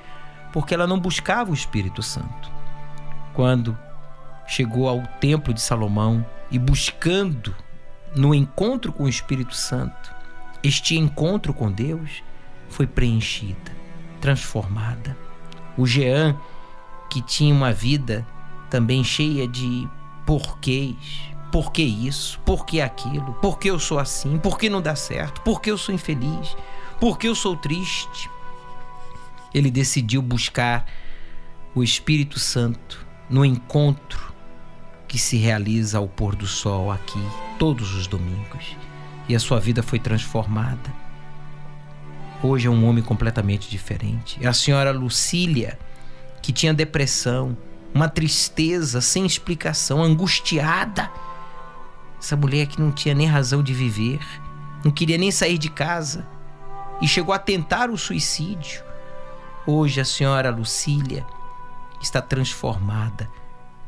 [0.73, 2.51] Ela não buscava o Espírito Santo.
[3.33, 3.77] Quando
[4.47, 7.55] chegou ao templo de Salomão e buscando
[8.15, 10.13] no encontro com o Espírito Santo,
[10.63, 12.23] este encontro com Deus
[12.67, 13.71] foi preenchida,
[14.19, 15.15] transformada.
[15.77, 16.35] O Jean,
[17.09, 18.25] que tinha uma vida
[18.69, 19.87] também cheia de
[20.25, 22.39] porquês, por que isso?
[22.41, 23.33] Por que aquilo?
[23.35, 24.37] Por que eu sou assim?
[24.37, 25.41] Por que não dá certo?
[25.41, 26.55] Por que eu sou infeliz?
[26.99, 28.29] Porque eu sou triste.
[29.53, 30.85] Ele decidiu buscar
[31.73, 34.33] o Espírito Santo no encontro
[35.07, 37.19] que se realiza ao pôr do sol aqui
[37.57, 38.77] todos os domingos.
[39.27, 40.93] E a sua vida foi transformada.
[42.41, 44.37] Hoje é um homem completamente diferente.
[44.41, 45.77] É a senhora Lucília,
[46.41, 47.57] que tinha depressão,
[47.93, 51.11] uma tristeza sem explicação, angustiada.
[52.19, 54.19] Essa mulher que não tinha nem razão de viver,
[54.83, 56.25] não queria nem sair de casa
[57.01, 58.88] e chegou a tentar o suicídio.
[59.65, 61.25] Hoje a senhora Lucília
[62.01, 63.29] está transformada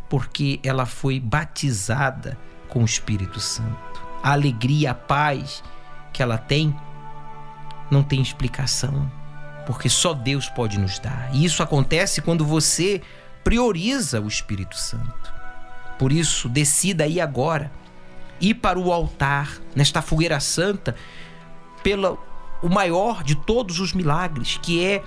[0.10, 4.02] porque ela foi batizada com o Espírito Santo.
[4.22, 5.64] A alegria, a paz
[6.12, 6.76] que ela tem
[7.90, 9.10] não tem explicação,
[9.66, 11.30] porque só Deus pode nos dar.
[11.34, 13.02] E isso acontece quando você
[13.44, 15.34] prioriza o Espírito Santo.
[15.98, 17.72] Por isso, decida aí agora
[18.40, 20.96] ir para o altar nesta fogueira santa
[21.84, 22.20] pelo
[22.62, 25.04] o maior de todos os milagres, que é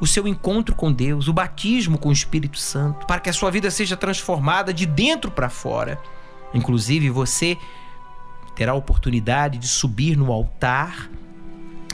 [0.00, 3.50] o seu encontro com Deus, o batismo com o Espírito Santo, para que a sua
[3.50, 6.00] vida seja transformada de dentro para fora.
[6.52, 7.56] Inclusive, você
[8.54, 11.08] terá a oportunidade de subir no altar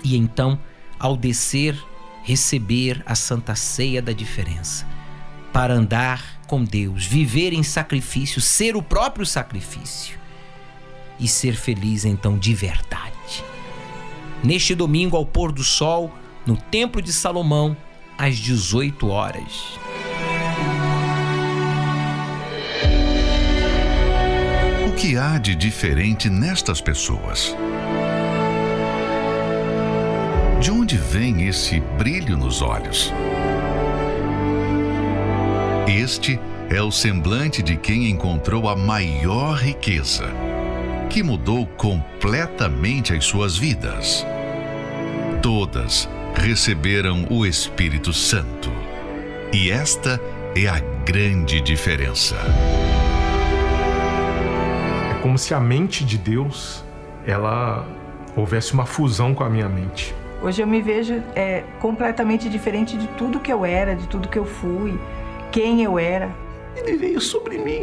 [0.03, 0.59] e então,
[0.99, 1.77] ao descer,
[2.23, 4.87] receber a santa ceia da diferença,
[5.53, 10.19] para andar com Deus, viver em sacrifício, ser o próprio sacrifício
[11.19, 13.45] e ser feliz então de verdade.
[14.43, 16.13] Neste domingo, ao pôr do sol,
[16.47, 17.77] no Templo de Salomão,
[18.21, 19.79] às 18 horas.
[24.87, 27.57] O que há de diferente nestas pessoas?
[30.61, 33.11] De onde vem esse brilho nos olhos?
[35.89, 40.27] Este é o semblante de quem encontrou a maior riqueza,
[41.09, 44.27] que mudou completamente as suas vidas.
[45.41, 46.07] Todas
[46.41, 48.73] receberam o Espírito Santo.
[49.53, 50.19] E esta
[50.57, 52.35] é a grande diferença.
[55.11, 56.83] É como se a mente de Deus,
[57.27, 57.87] ela
[58.35, 60.15] houvesse uma fusão com a minha mente.
[60.43, 64.39] Hoje eu me vejo é, completamente diferente de tudo que eu era, de tudo que
[64.39, 64.99] eu fui,
[65.53, 66.31] quem eu era.
[66.75, 67.83] Ele veio sobre mim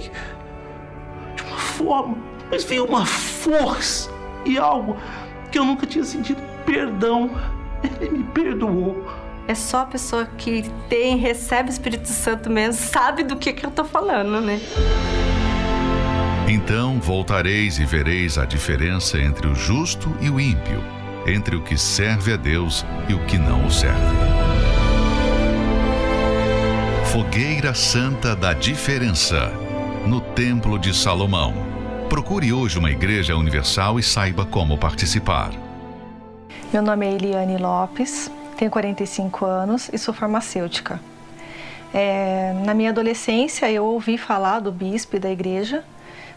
[1.35, 2.17] de uma forma,
[2.49, 4.09] mas veio uma força
[4.43, 4.97] e algo
[5.51, 7.29] que eu nunca tinha sentido perdão.
[7.83, 9.05] Ele me perdoou.
[9.47, 13.65] É só a pessoa que tem, recebe o Espírito Santo mesmo, sabe do que, que
[13.65, 14.59] eu tô falando, né?
[16.49, 20.83] Então voltareis e vereis a diferença entre o justo e o ímpio,
[21.25, 24.01] entre o que serve a Deus e o que não o serve.
[27.11, 29.47] Fogueira Santa da Diferença,
[30.05, 31.53] no Templo de Salomão.
[32.09, 35.66] Procure hoje uma igreja universal e saiba como participar.
[36.73, 40.99] Meu nome é Eliane Lopes, tenho 45 anos e sou farmacêutica.
[41.93, 45.85] É, na minha adolescência, eu ouvi falar do bispo e da igreja.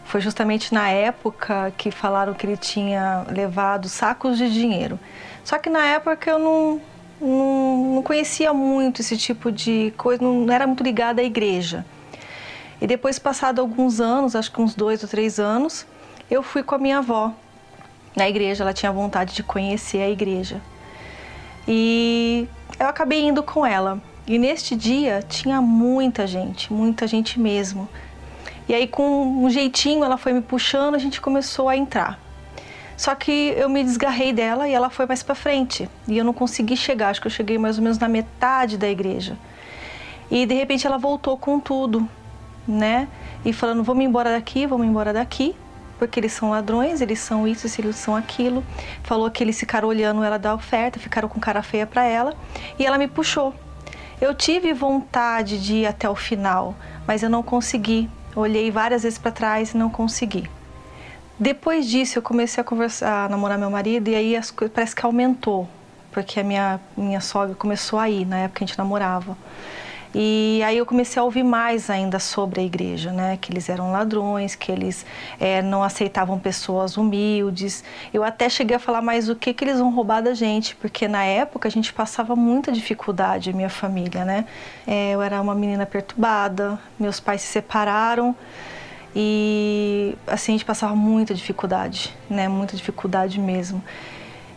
[0.05, 4.97] Foi justamente na época que falaram que ele tinha levado sacos de dinheiro.
[5.43, 6.81] Só que na época eu não,
[7.19, 11.85] não, não conhecia muito esse tipo de coisa, não era muito ligada à igreja.
[12.79, 15.85] E depois, passado alguns anos, acho que uns dois ou três anos,
[16.29, 17.33] eu fui com a minha avó
[18.15, 20.61] na igreja, ela tinha vontade de conhecer a igreja.
[21.67, 22.47] E
[22.79, 24.01] eu acabei indo com ela.
[24.27, 27.87] E neste dia tinha muita gente, muita gente mesmo.
[28.67, 32.19] E aí, com um jeitinho, ela foi me puxando, a gente começou a entrar.
[32.95, 35.89] Só que eu me desgarrei dela e ela foi mais para frente.
[36.07, 38.87] E eu não consegui chegar, acho que eu cheguei mais ou menos na metade da
[38.87, 39.37] igreja.
[40.29, 42.07] E de repente ela voltou com tudo,
[42.67, 43.07] né?
[43.43, 45.55] E falando: vamos embora daqui, vamos embora daqui
[46.01, 48.65] porque eles são ladrões, eles são isso, eles são aquilo.
[49.03, 52.33] Falou que eles ficaram olhando ela da oferta, ficaram com cara feia para ela,
[52.79, 53.53] e ela me puxou.
[54.19, 58.09] Eu tive vontade de ir até o final, mas eu não consegui.
[58.35, 60.49] Olhei várias vezes para trás e não consegui.
[61.37, 65.05] Depois disso, eu comecei a conversar, a namorar meu marido e aí as parece que
[65.05, 65.69] aumentou,
[66.11, 69.37] porque a minha minha sogra começou a ir na época que a gente namorava.
[70.13, 73.37] E aí eu comecei a ouvir mais ainda sobre a igreja, né?
[73.39, 75.05] Que eles eram ladrões, que eles
[75.39, 77.83] é, não aceitavam pessoas humildes.
[78.13, 81.07] Eu até cheguei a falar mais o que, que eles vão roubar da gente, porque
[81.07, 84.45] na época a gente passava muita dificuldade, minha família, né?
[84.85, 88.35] É, eu era uma menina perturbada, meus pais se separaram.
[89.15, 92.49] E assim a gente passava muita dificuldade, né?
[92.49, 93.81] Muita dificuldade mesmo.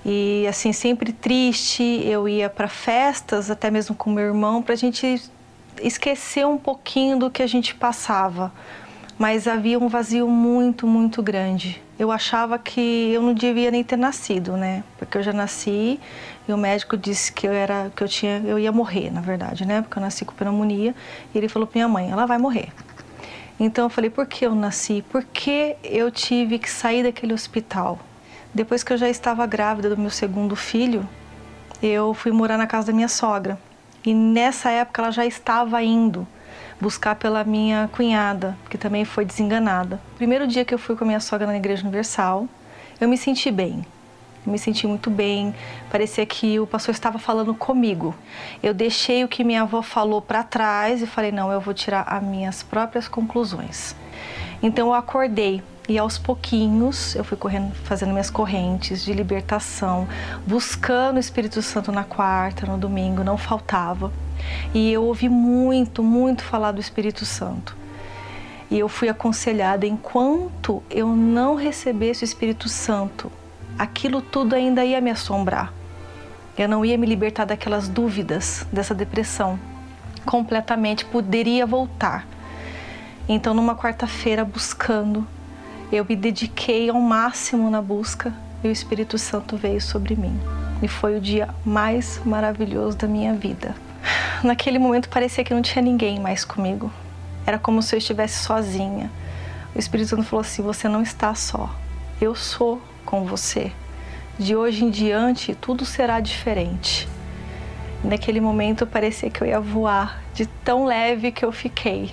[0.04, 4.76] E assim, sempre triste, eu ia para festas, até mesmo com meu irmão, para a
[4.76, 5.22] gente
[5.80, 8.52] esquecer um pouquinho do que a gente passava.
[9.18, 11.80] mas havia um vazio muito, muito grande.
[11.98, 14.82] Eu achava que eu não devia nem ter nascido, né?
[14.98, 16.00] Porque eu já nasci
[16.48, 19.64] e o médico disse que eu era que eu tinha eu ia morrer, na verdade,
[19.64, 19.82] né?
[19.82, 20.94] Porque eu nasci com pneumonia
[21.32, 22.68] e ele falou para minha mãe, ela vai morrer.
[23.58, 25.04] Então eu falei, por que eu nasci?
[25.10, 28.00] Por que eu tive que sair daquele hospital?
[28.52, 31.08] Depois que eu já estava grávida do meu segundo filho,
[31.80, 33.58] eu fui morar na casa da minha sogra.
[34.04, 36.26] E nessa época ela já estava indo
[36.80, 40.00] buscar pela minha cunhada, que também foi desenganada.
[40.16, 42.46] Primeiro dia que eu fui com a minha sogra na Igreja Universal,
[43.00, 43.84] eu me senti bem.
[44.46, 45.54] Eu me senti muito bem,
[45.90, 48.14] parecia que o pastor estava falando comigo.
[48.62, 52.02] Eu deixei o que minha avó falou para trás e falei: não, eu vou tirar
[52.06, 53.96] as minhas próprias conclusões.
[54.62, 60.08] Então eu acordei e aos pouquinhos eu fui correndo, fazendo minhas correntes de libertação,
[60.46, 64.10] buscando o Espírito Santo na quarta, no domingo, não faltava.
[64.72, 67.76] E eu ouvi muito, muito falar do Espírito Santo.
[68.70, 73.30] E eu fui aconselhada enquanto eu não recebesse o Espírito Santo,
[73.78, 75.72] aquilo tudo ainda ia me assombrar.
[76.56, 79.58] Eu não ia me libertar daquelas dúvidas, dessa depressão.
[80.24, 82.26] Completamente poderia voltar.
[83.28, 85.26] Então, numa quarta-feira, buscando,
[85.94, 90.36] eu me dediquei ao máximo na busca e o Espírito Santo veio sobre mim.
[90.82, 93.76] E foi o dia mais maravilhoso da minha vida.
[94.42, 96.92] Naquele momento parecia que não tinha ninguém mais comigo.
[97.46, 99.08] Era como se eu estivesse sozinha.
[99.72, 101.72] O Espírito Santo falou assim: Você não está só.
[102.20, 103.70] Eu sou com você.
[104.36, 107.08] De hoje em diante, tudo será diferente.
[108.02, 112.12] Naquele momento parecia que eu ia voar, de tão leve que eu fiquei.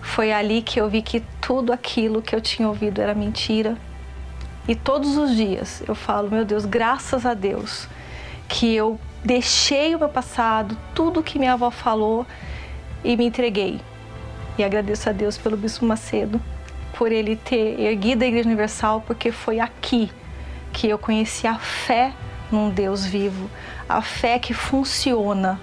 [0.00, 3.76] Foi ali que eu vi que tudo aquilo que eu tinha ouvido era mentira.
[4.68, 7.88] E todos os dias eu falo, meu Deus, graças a Deus
[8.48, 12.26] que eu deixei o meu passado, tudo que minha avó falou
[13.04, 13.80] e me entreguei.
[14.58, 16.40] E agradeço a Deus pelo Bispo Macedo,
[16.94, 20.10] por ele ter erguido a Igreja Universal, porque foi aqui
[20.72, 22.12] que eu conheci a fé
[22.50, 23.48] num Deus vivo,
[23.88, 25.60] a fé que funciona,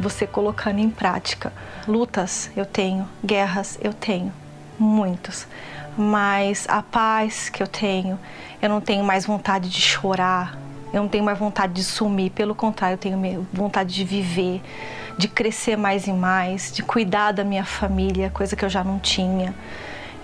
[0.00, 1.52] você colocando em prática.
[1.86, 4.32] Lutas eu tenho, guerras eu tenho,
[4.78, 5.46] muitos,
[5.96, 8.18] mas a paz que eu tenho,
[8.60, 10.58] eu não tenho mais vontade de chorar,
[10.92, 14.62] eu não tenho mais vontade de sumir, pelo contrário, eu tenho vontade de viver,
[15.16, 18.98] de crescer mais e mais, de cuidar da minha família, coisa que eu já não
[18.98, 19.54] tinha.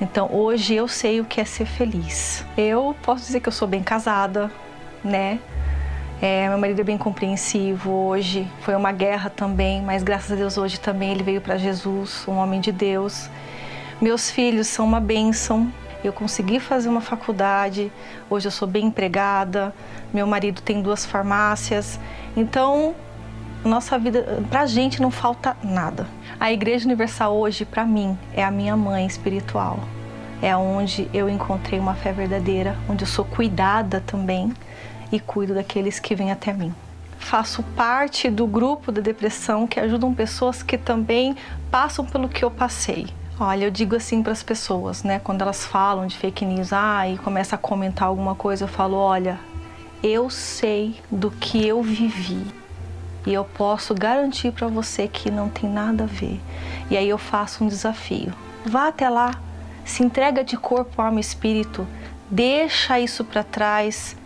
[0.01, 2.45] Então hoje eu sei o que é ser feliz.
[2.57, 4.51] Eu posso dizer que eu sou bem casada,
[5.05, 5.39] né?
[6.21, 8.49] É, meu marido é bem compreensivo hoje.
[8.63, 12.37] Foi uma guerra também, mas graças a Deus hoje também ele veio para Jesus, um
[12.37, 13.29] homem de Deus.
[14.01, 15.71] Meus filhos são uma bênção.
[16.03, 17.93] Eu consegui fazer uma faculdade.
[18.31, 19.75] Hoje eu sou bem empregada.
[20.13, 22.01] Meu marido tem duas farmácias.
[22.35, 22.95] Então,
[23.63, 26.07] nossa vida, pra gente não falta nada.
[26.41, 29.81] A Igreja Universal hoje, para mim, é a minha mãe espiritual.
[30.41, 34.55] É onde eu encontrei uma fé verdadeira, onde eu sou cuidada também
[35.11, 36.75] e cuido daqueles que vêm até mim.
[37.19, 41.37] Faço parte do grupo da depressão que ajudam pessoas que também
[41.71, 43.07] passam pelo que eu passei.
[43.39, 47.07] Olha, eu digo assim para as pessoas, né, quando elas falam de fake news, ah,
[47.07, 49.39] e começa a comentar alguma coisa, eu falo, olha,
[50.03, 52.47] eu sei do que eu vivi
[53.27, 56.41] e eu posso garantir para você que não tem nada a ver.
[56.89, 58.33] E aí eu faço um desafio.
[58.65, 59.33] Vá até lá,
[59.85, 61.87] se entrega de corpo, alma e espírito,
[62.31, 64.17] deixa isso para trás,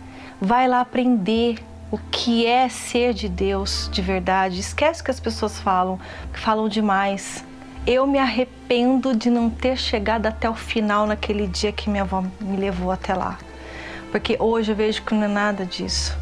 [0.43, 4.59] Vai lá aprender o que é ser de Deus de verdade.
[4.59, 5.99] Esquece o que as pessoas falam,
[6.33, 7.45] que falam demais.
[7.85, 12.23] Eu me arrependo de não ter chegado até o final naquele dia que minha avó
[12.39, 13.37] me levou até lá.
[14.09, 16.17] Porque hoje eu vejo que não é nada disso.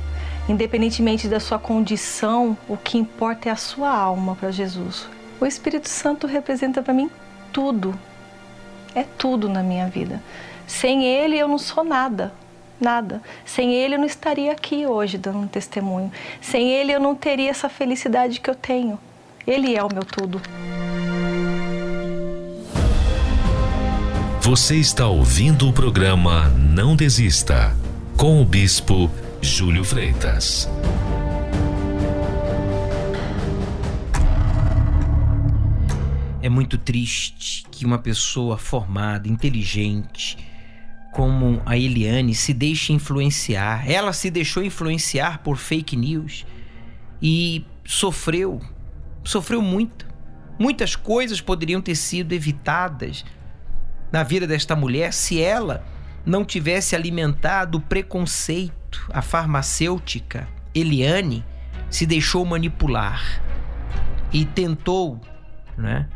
[0.49, 5.07] Independentemente da sua condição, o que importa é a sua alma para Jesus.
[5.39, 7.09] O Espírito Santo representa para mim
[7.53, 7.97] tudo.
[8.93, 10.21] É tudo na minha vida.
[10.67, 12.33] Sem ele eu não sou nada
[12.79, 13.21] nada.
[13.45, 16.11] Sem ele eu não estaria aqui hoje dando um testemunho.
[16.41, 18.99] Sem ele eu não teria essa felicidade que eu tenho.
[19.45, 20.41] Ele é o meu tudo.
[24.41, 27.75] Você está ouvindo o programa Não Desista,
[28.17, 29.11] com o Bispo
[29.41, 30.67] Júlio Freitas.
[36.41, 40.37] É muito triste que uma pessoa formada, inteligente,
[41.11, 43.89] como a Eliane se deixa influenciar.
[43.89, 46.45] Ela se deixou influenciar por fake news
[47.21, 48.61] e sofreu,
[49.23, 50.07] sofreu muito.
[50.57, 53.25] Muitas coisas poderiam ter sido evitadas
[54.11, 55.83] na vida desta mulher se ela
[56.25, 58.75] não tivesse alimentado o preconceito.
[59.11, 61.45] A farmacêutica Eliane
[61.89, 63.41] se deixou manipular
[64.31, 65.19] e tentou,
[65.77, 66.07] né,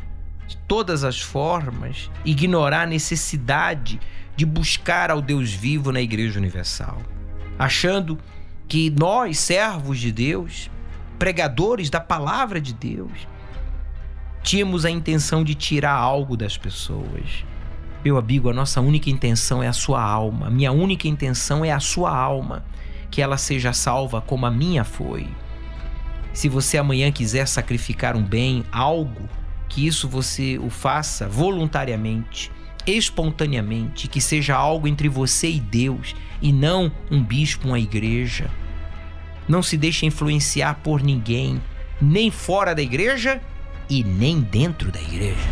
[0.46, 3.98] de todas as formas, ignorar a necessidade
[4.36, 7.00] de buscar ao Deus vivo na Igreja Universal,
[7.58, 8.18] achando
[8.66, 10.70] que nós, servos de Deus,
[11.18, 13.12] pregadores da palavra de Deus,
[14.42, 17.44] tínhamos a intenção de tirar algo das pessoas.
[18.04, 20.50] Meu amigo, a nossa única intenção é a sua alma.
[20.50, 22.64] Minha única intenção é a sua alma,
[23.10, 25.26] que ela seja salva como a minha foi.
[26.32, 29.28] Se você amanhã quiser sacrificar um bem, algo,
[29.68, 32.50] que isso você o faça voluntariamente,
[32.86, 38.50] espontaneamente, que seja algo entre você e Deus e não um bispo, uma igreja.
[39.48, 41.60] Não se deixe influenciar por ninguém,
[42.00, 43.40] nem fora da igreja
[43.88, 45.48] e nem dentro da igreja.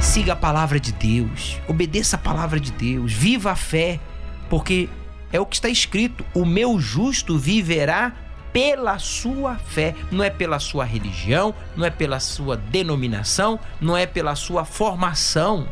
[0.00, 4.00] Siga a palavra de Deus, obedeça a palavra de Deus, viva a fé,
[4.48, 4.88] porque
[5.32, 8.12] é o que está escrito: o meu justo viverá
[8.52, 14.06] pela sua fé, não é pela sua religião, não é pela sua denominação, não é
[14.06, 15.68] pela sua formação,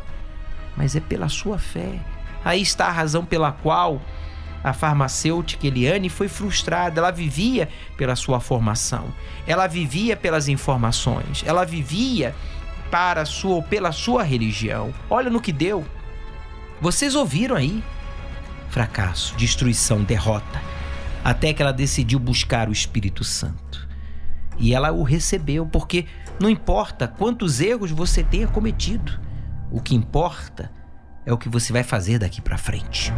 [0.78, 1.98] mas é pela sua fé.
[2.44, 4.00] Aí está a razão pela qual
[4.62, 7.00] a farmacêutica Eliane foi frustrada.
[7.00, 9.12] Ela vivia pela sua formação,
[9.44, 12.32] ela vivia pelas informações, ela vivia
[12.92, 14.94] para sua pela sua religião.
[15.10, 15.84] Olha no que deu.
[16.80, 17.82] Vocês ouviram aí?
[18.70, 20.62] Fracasso, destruição, derrota.
[21.24, 23.88] Até que ela decidiu buscar o Espírito Santo.
[24.56, 26.06] E ela o recebeu, porque
[26.40, 29.18] não importa quantos erros você tenha cometido,
[29.70, 30.70] o que importa
[31.24, 33.12] é o que você vai fazer daqui para frente.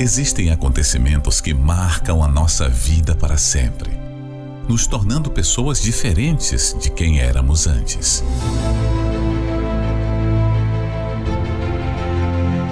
[0.00, 3.90] Existem acontecimentos que marcam a nossa vida para sempre,
[4.68, 8.24] nos tornando pessoas diferentes de quem éramos antes.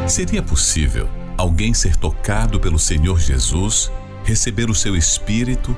[0.08, 3.92] Seria possível alguém ser tocado pelo Senhor Jesus,
[4.24, 5.76] receber o seu Espírito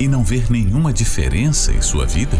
[0.00, 2.36] e não ver nenhuma diferença em sua vida?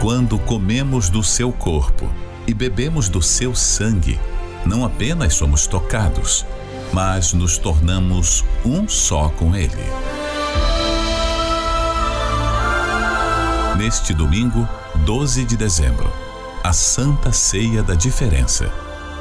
[0.00, 2.10] Quando comemos do seu corpo
[2.44, 4.18] e bebemos do seu sangue,
[4.66, 6.44] não apenas somos tocados,
[6.92, 9.70] mas nos tornamos um só com Ele.
[13.78, 14.68] Neste domingo,
[15.06, 16.12] 12 de dezembro,
[16.64, 18.72] a Santa Ceia da Diferença,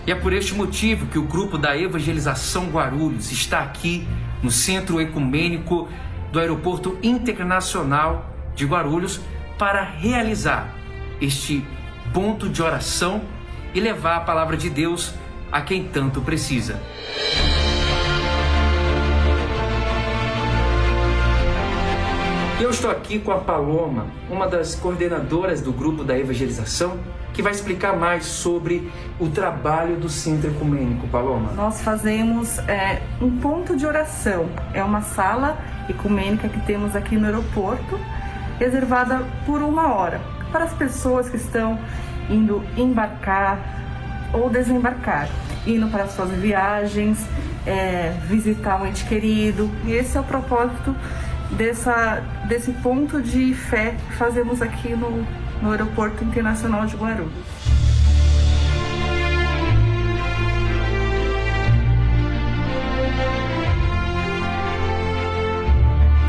[0.08, 4.08] E é por este motivo que o grupo da Evangelização Guarulhos está aqui
[4.41, 5.89] no Centro Ecumênico
[6.32, 9.20] do Aeroporto Internacional de Guarulhos
[9.60, 10.74] para realizar
[11.20, 11.62] este
[12.14, 13.22] ponto de oração
[13.74, 15.14] e levar a palavra de Deus
[15.51, 16.82] a quem tanto precisa.
[22.60, 26.97] Eu estou aqui com a Paloma, uma das coordenadoras do grupo da evangelização,
[27.32, 31.08] que vai explicar mais sobre o trabalho do Centro Ecumênico.
[31.08, 31.51] Paloma.
[31.51, 34.49] Nós fazemos é, um ponto de oração.
[34.74, 35.55] É uma sala
[35.88, 37.99] ecumênica que temos aqui no aeroporto,
[38.58, 40.20] reservada por uma hora
[40.51, 41.80] para as pessoas que estão
[42.28, 43.60] indo embarcar
[44.34, 45.30] ou desembarcar,
[45.68, 47.24] indo para suas viagens,
[47.68, 49.70] é, visitar um ente querido.
[49.86, 50.95] E esse é o propósito
[51.51, 55.25] dessa, desse ponto de fé que fazemos aqui no,
[55.61, 57.31] no Aeroporto Internacional de Guarulhos.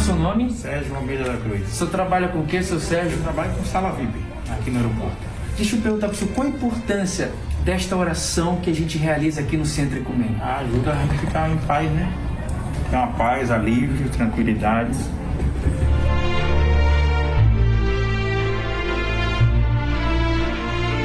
[0.00, 0.50] Seu nome?
[0.52, 1.68] Sérgio Almeida da Cruz.
[1.68, 3.18] O senhor trabalha com o que, seu Sérgio?
[3.18, 4.18] Eu trabalho com sala VIP
[4.50, 5.16] aqui no aeroporto.
[5.56, 7.32] Deixa eu perguntar para o senhor qual a importância
[7.64, 10.40] desta oração que a gente realiza aqui no Centro Ecumênico.
[10.40, 12.27] Ah, ajuda a gente a ficar em paz, né?
[12.90, 14.96] Ter uma paz, alívio, tranquilidade.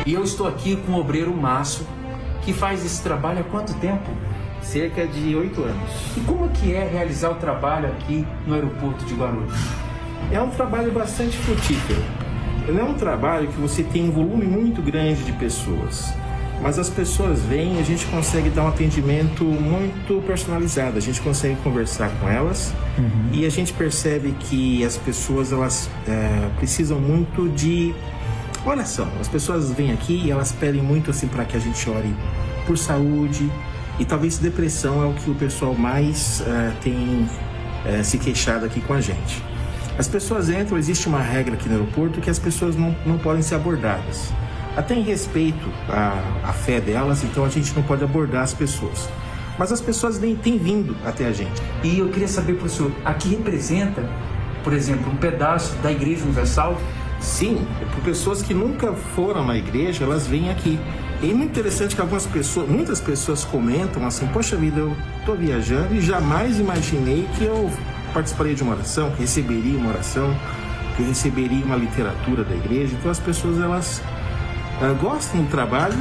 [0.06, 1.86] E eu estou aqui com o obreiro Márcio,
[2.44, 4.10] que faz esse trabalho há quanto tempo?
[4.62, 6.18] Cerca de oito anos.
[6.18, 9.58] E como que é realizar o trabalho aqui no aeroporto de Guarulhos?
[10.32, 12.02] É um trabalho bastante frutífero
[12.68, 16.14] ele é um trabalho que você tem um volume muito grande de pessoas,
[16.64, 20.97] mas as pessoas vêm e a gente consegue dar um atendimento muito personalizado.
[20.97, 23.30] A gente consegue conversar com elas uhum.
[23.34, 27.93] e a gente percebe que as pessoas elas é, precisam muito de
[28.66, 29.09] oração.
[29.20, 32.16] As pessoas vêm aqui e elas pedem muito assim para que a gente ore
[32.66, 33.51] por saúde
[33.99, 37.28] e talvez depressão é o que o pessoal mais uh, tem
[37.86, 39.43] é, se queixado aqui com a gente.
[39.97, 43.41] As pessoas entram, existe uma regra aqui no aeroporto que as pessoas não, não podem
[43.41, 44.32] ser abordadas.
[44.76, 49.08] Até em respeito à, à fé delas, então a gente não pode abordar as pessoas.
[49.58, 51.62] Mas as pessoas nem têm vindo até a gente.
[51.84, 54.04] E eu queria saber, professor, aqui representa,
[54.64, 56.78] por exemplo, um pedaço da Igreja Universal?
[57.20, 60.78] Sim, por pessoas que nunca foram na igreja, elas vêm aqui.
[61.22, 65.34] E é muito interessante que algumas pessoas, muitas pessoas comentam assim: Poxa vida, eu estou
[65.34, 67.72] viajando e jamais imaginei que eu
[68.14, 70.36] participaria de uma oração, que receberia uma oração,
[70.98, 72.94] que receberia uma literatura da igreja.
[73.00, 74.02] Então as pessoas elas
[75.00, 76.00] gostam do trabalho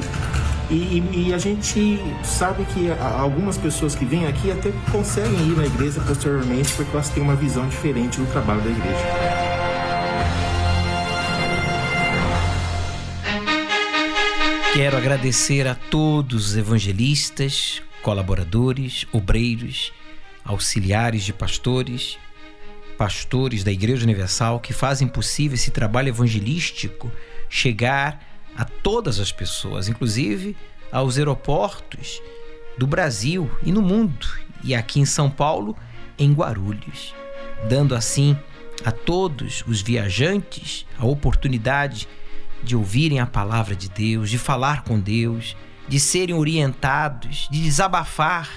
[0.71, 5.57] e, e, e, a gente sabe que algumas pessoas que vêm aqui até conseguem ir
[5.57, 9.53] na igreja posteriormente porque elas têm uma visão diferente do trabalho da igreja.
[14.73, 19.93] Quero agradecer a todos os evangelistas, colaboradores, obreiros,
[20.43, 22.19] auxiliares de pastores,
[22.97, 27.13] pastores da Igreja Universal que fazem possível esse trabalho evangelístico
[27.51, 30.57] chegar a todas as pessoas, inclusive
[30.91, 32.21] aos aeroportos
[32.77, 34.27] do Brasil e no mundo,
[34.63, 35.77] e aqui em São Paulo,
[36.19, 37.15] em Guarulhos,
[37.69, 38.37] dando assim
[38.85, 42.09] a todos os viajantes a oportunidade
[42.63, 45.57] de ouvirem a palavra de Deus, de falar com Deus,
[45.89, 48.49] de serem orientados, de desabafar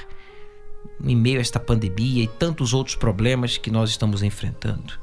[1.04, 4.94] em meio a esta pandemia e tantos outros problemas que nós estamos enfrentando.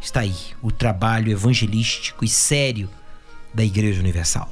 [0.00, 2.88] Está aí o trabalho evangelístico e sério
[3.54, 4.50] da Igreja Universal.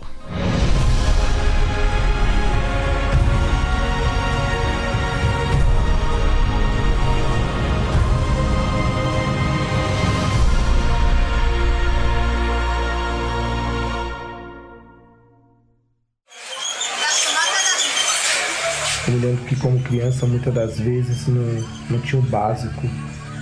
[19.08, 21.42] Eu lembro que como criança muitas das vezes não,
[21.90, 22.86] não tinha o básico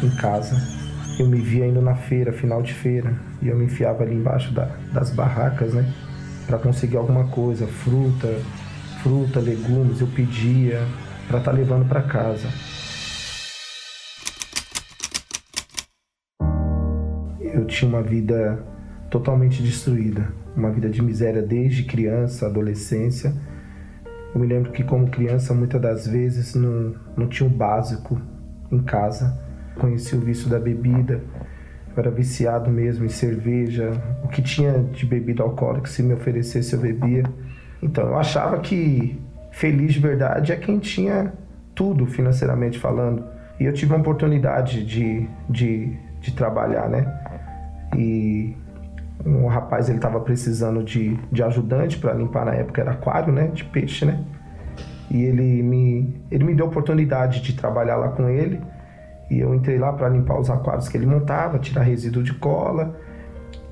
[0.03, 0.78] em casa.
[1.19, 3.13] Eu me via indo na feira, final de feira,
[3.43, 5.93] e eu me enfiava ali embaixo da, das barracas, né?
[6.47, 8.29] Para conseguir alguma coisa, fruta,
[9.03, 10.81] fruta, legumes, eu pedia
[11.27, 12.47] para estar tá levando para casa.
[17.41, 18.65] Eu tinha uma vida
[19.11, 23.35] totalmente destruída, uma vida de miséria desde criança, adolescência.
[24.33, 28.23] Eu me lembro que como criança muitas das vezes não, não tinha o básico
[28.71, 29.48] em casa.
[29.79, 31.23] Conheci o vício da bebida,
[31.97, 36.81] era viciado mesmo em cerveja, o que tinha de bebida alcoólica, se me oferecesse eu
[36.81, 37.25] bebia.
[37.83, 39.21] Então eu achava que
[39.51, 41.33] feliz de verdade é quem tinha
[41.75, 43.25] tudo financeiramente falando.
[43.59, 47.13] E eu tive uma oportunidade de, de, de trabalhar, né?
[47.97, 48.57] E
[49.25, 53.49] um rapaz ele estava precisando de, de ajudante para limpar na época era aquário, né?
[53.49, 54.25] De peixe, né?
[55.11, 58.61] E ele me, ele me deu a oportunidade de trabalhar lá com ele.
[59.31, 62.97] E eu entrei lá para limpar os aquários que ele montava, tirar resíduo de cola.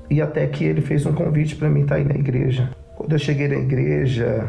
[0.09, 2.69] E até que ele fez um convite para mim estar tá aí na igreja.
[2.95, 4.47] Quando eu cheguei na igreja,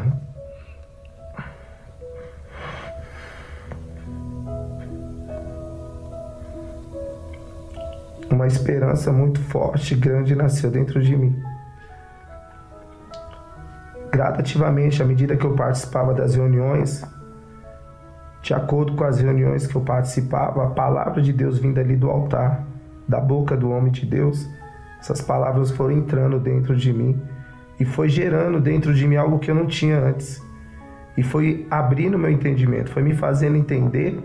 [8.31, 11.35] uma esperança muito forte, grande nasceu dentro de mim.
[14.11, 17.03] Gradativamente, à medida que eu participava das reuniões,
[18.41, 22.09] de acordo com as reuniões que eu participava, a palavra de Deus vinda ali do
[22.09, 22.65] altar,
[23.07, 24.47] da boca do homem de Deus,
[24.99, 27.19] essas palavras foram entrando dentro de mim
[27.79, 30.41] e foi gerando dentro de mim algo que eu não tinha antes.
[31.17, 34.19] E foi abrindo meu entendimento, foi me fazendo entender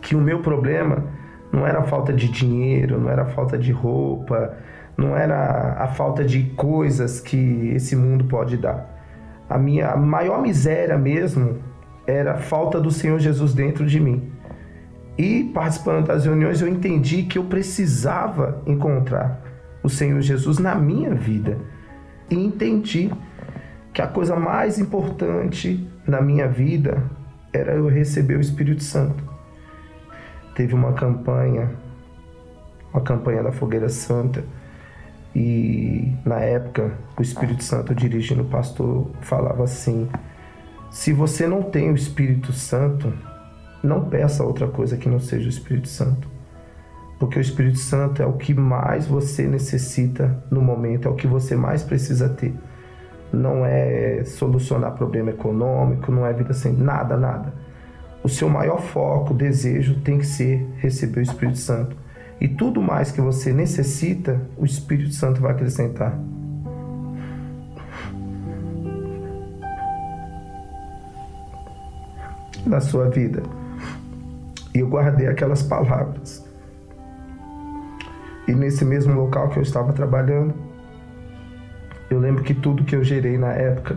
[0.00, 1.04] que o meu problema
[1.52, 4.56] não era a falta de dinheiro, não era a falta de roupa,
[4.96, 8.98] não era a falta de coisas que esse mundo pode dar.
[9.48, 11.58] A minha maior miséria mesmo
[12.10, 14.32] era a falta do Senhor Jesus dentro de mim.
[15.16, 19.42] E participando das reuniões, eu entendi que eu precisava encontrar
[19.82, 21.58] o Senhor Jesus na minha vida.
[22.30, 23.10] E entendi
[23.92, 27.02] que a coisa mais importante na minha vida
[27.52, 29.22] era eu receber o Espírito Santo.
[30.54, 31.70] Teve uma campanha,
[32.92, 34.44] uma campanha da Fogueira Santa,
[35.34, 40.08] e na época o Espírito Santo dirigindo o pastor falava assim:
[40.90, 43.12] se você não tem o Espírito Santo,
[43.82, 46.28] não peça outra coisa que não seja o Espírito Santo.
[47.18, 51.26] Porque o Espírito Santo é o que mais você necessita no momento, é o que
[51.26, 52.54] você mais precisa ter.
[53.32, 57.54] Não é solucionar problema econômico, não é vida sem nada, nada.
[58.24, 61.96] O seu maior foco, desejo tem que ser receber o Espírito Santo.
[62.40, 66.18] E tudo mais que você necessita, o Espírito Santo vai acrescentar.
[72.66, 73.42] Na sua vida.
[74.74, 76.44] E eu guardei aquelas palavras.
[78.46, 80.54] E nesse mesmo local que eu estava trabalhando,
[82.10, 83.96] eu lembro que tudo que eu gerei na época,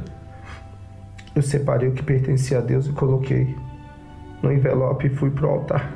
[1.36, 3.56] eu separei o que pertencia a Deus e coloquei
[4.42, 5.92] no envelope e fui pro altar.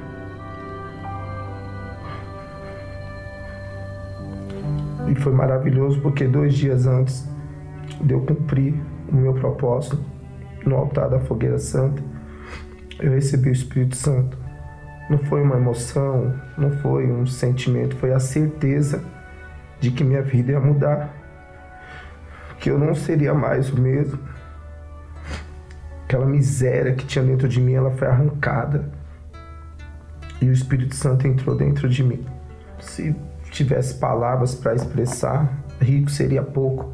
[5.07, 7.29] E foi maravilhoso porque dois dias antes
[8.01, 8.73] de eu cumprir
[9.09, 9.99] o meu propósito
[10.65, 12.01] no altar da Fogueira Santa,
[12.99, 14.37] eu recebi o Espírito Santo.
[15.09, 19.01] Não foi uma emoção, não foi um sentimento, foi a certeza
[19.79, 21.13] de que minha vida ia mudar,
[22.59, 24.19] que eu não seria mais o mesmo.
[26.03, 28.89] Aquela miséria que tinha dentro de mim, ela foi arrancada.
[30.41, 32.25] E o Espírito Santo entrou dentro de mim.
[32.79, 33.15] Se
[33.51, 36.91] tivesse palavras para expressar, rico seria pouco.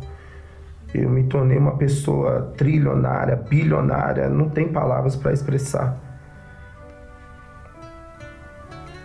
[0.94, 5.98] Eu me tornei uma pessoa trilionária, bilionária, não tem palavras para expressar.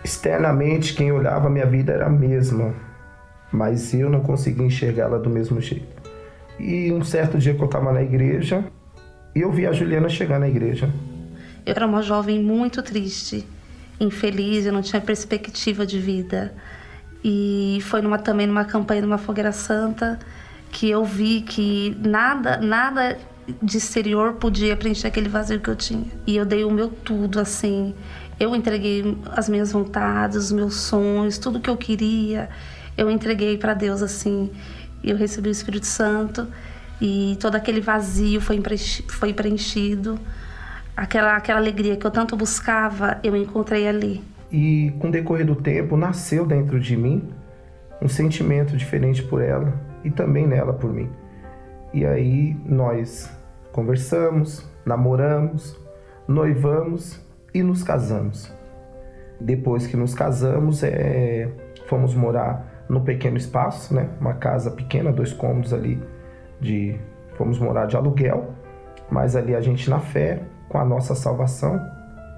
[0.04, 2.74] Externamente, quem olhava minha vida era a mesma,
[3.50, 6.02] mas eu não conseguia enxergá-la do mesmo jeito.
[6.58, 8.64] E um certo dia que eu estava na igreja,
[9.34, 10.92] eu vi a Juliana chegar na igreja.
[11.64, 13.46] Eu era uma jovem muito triste,
[13.98, 16.52] infeliz, eu não tinha perspectiva de vida.
[17.24, 20.18] E foi numa, também numa campanha de uma fogueira santa
[20.70, 23.18] que eu vi que nada, nada
[23.62, 26.06] de exterior podia preencher aquele vazio que eu tinha.
[26.26, 27.94] E eu dei o meu tudo, assim.
[28.38, 32.48] Eu entreguei as minhas vontades, os meus sonhos, tudo que eu queria,
[32.96, 34.50] eu entreguei para Deus assim.
[35.02, 36.46] Eu recebi o Espírito Santo
[37.00, 38.62] e todo aquele vazio foi
[39.08, 40.18] foi preenchido.
[40.96, 44.22] Aquela aquela alegria que eu tanto buscava, eu encontrei ali.
[44.52, 47.28] E com o decorrer do tempo nasceu dentro de mim
[48.00, 51.10] um sentimento diferente por ela e também nela por mim.
[51.92, 53.30] E aí nós
[53.72, 55.78] conversamos, namoramos,
[56.26, 58.52] noivamos e nos casamos.
[59.38, 61.48] Depois que nos casamos, é,
[61.86, 64.08] fomos morar num pequeno espaço, né?
[64.18, 66.02] Uma casa pequena, dois cômodos ali
[66.58, 66.98] de
[67.36, 68.54] fomos morar de aluguel,
[69.10, 71.78] mas ali a gente na fé, com a nossa salvação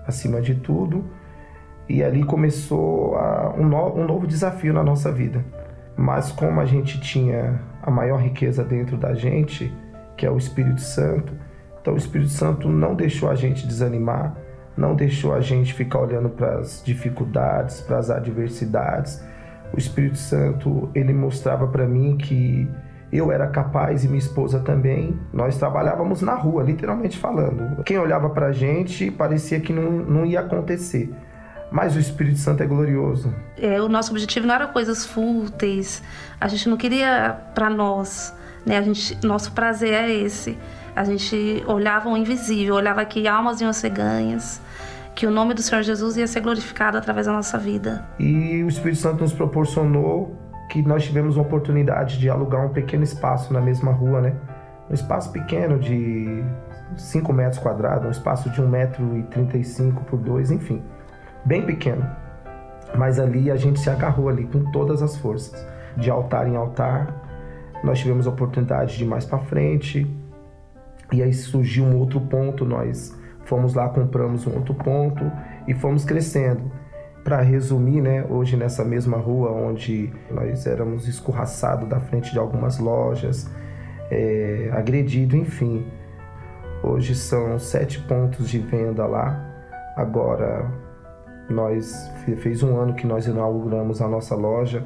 [0.06, 1.04] acima de tudo.
[1.88, 5.44] E ali começou a, um, no, um novo desafio na nossa vida.
[5.97, 9.72] Mas como a gente tinha a maior riqueza dentro da gente,
[10.16, 11.32] que é o Espírito Santo,
[11.80, 14.36] então o Espírito Santo não deixou a gente desanimar,
[14.76, 19.22] não deixou a gente ficar olhando para as dificuldades, para as adversidades.
[19.72, 22.68] O Espírito Santo, ele mostrava para mim que
[23.12, 25.18] eu era capaz e minha esposa também.
[25.32, 27.82] Nós trabalhávamos na rua, literalmente falando.
[27.84, 31.12] Quem olhava para a gente parecia que não, não ia acontecer.
[31.70, 33.32] Mas o Espírito Santo é glorioso.
[33.56, 36.02] É, o nosso objetivo não era coisas fúteis.
[36.40, 38.34] A gente não queria para nós,
[38.66, 38.78] né?
[38.78, 40.58] A gente, nosso prazer é esse.
[40.96, 44.60] A gente olhava o invisível, olhava que almas iam ser ganhas,
[45.14, 48.04] que o nome do Senhor Jesus ia ser glorificado através da nossa vida.
[48.18, 50.36] E o Espírito Santo nos proporcionou
[50.68, 54.34] que nós tivemos a oportunidade de alugar um pequeno espaço na mesma rua, né?
[54.90, 56.42] Um espaço pequeno de
[56.96, 60.82] 5 metros quadrados, um espaço de 1,35m por 2, enfim
[61.45, 62.05] bem pequeno.
[62.97, 65.66] Mas ali a gente se agarrou ali com todas as forças,
[65.97, 67.14] de altar em altar.
[67.82, 70.07] Nós tivemos oportunidade de ir mais para frente.
[71.12, 75.30] E aí surgiu um outro ponto, nós fomos lá, compramos um outro ponto
[75.66, 76.70] e fomos crescendo.
[77.24, 82.78] Para resumir, né, hoje nessa mesma rua onde nós éramos escorraçados da frente de algumas
[82.78, 83.51] lojas,
[84.11, 85.86] é, agredido, enfim.
[86.82, 89.47] Hoje são sete pontos de venda lá.
[89.97, 90.66] Agora
[91.51, 92.11] nós
[92.42, 94.84] fez um ano que nós inauguramos a nossa loja.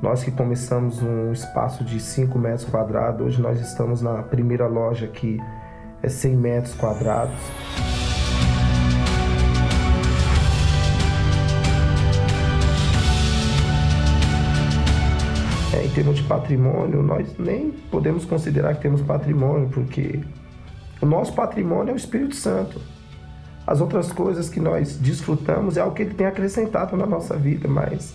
[0.00, 5.08] Nós que começamos um espaço de 5 metros quadrados, hoje nós estamos na primeira loja
[5.08, 5.38] que
[6.02, 7.34] é 100 metros quadrados.
[15.74, 20.20] É, em termos de patrimônio, nós nem podemos considerar que temos patrimônio, porque
[21.00, 22.93] o nosso patrimônio é o Espírito Santo.
[23.66, 27.66] As outras coisas que nós desfrutamos é algo que ele tem acrescentado na nossa vida,
[27.66, 28.14] mas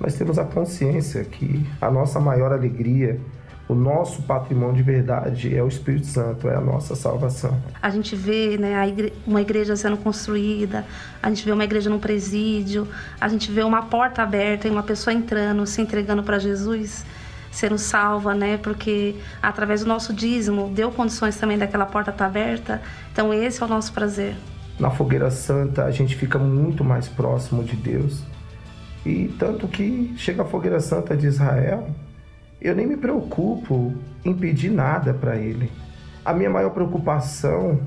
[0.00, 3.20] nós temos a consciência que a nossa maior alegria,
[3.68, 7.56] o nosso patrimônio de verdade é o Espírito Santo, é a nossa salvação.
[7.80, 10.84] A gente vê né, igre uma igreja sendo construída,
[11.22, 12.88] a gente vê uma igreja num presídio,
[13.20, 17.04] a gente vê uma porta aberta e uma pessoa entrando, se entregando para Jesus,
[17.52, 18.56] sendo salva, né?
[18.56, 22.82] Porque através do nosso dízimo deu condições também daquela porta estar aberta.
[23.12, 24.34] Então esse é o nosso prazer
[24.78, 28.22] na fogueira santa a gente fica muito mais próximo de Deus.
[29.04, 31.88] E tanto que chega a fogueira santa de Israel,
[32.60, 35.70] eu nem me preocupo em pedir nada para ele.
[36.24, 37.80] A minha maior preocupação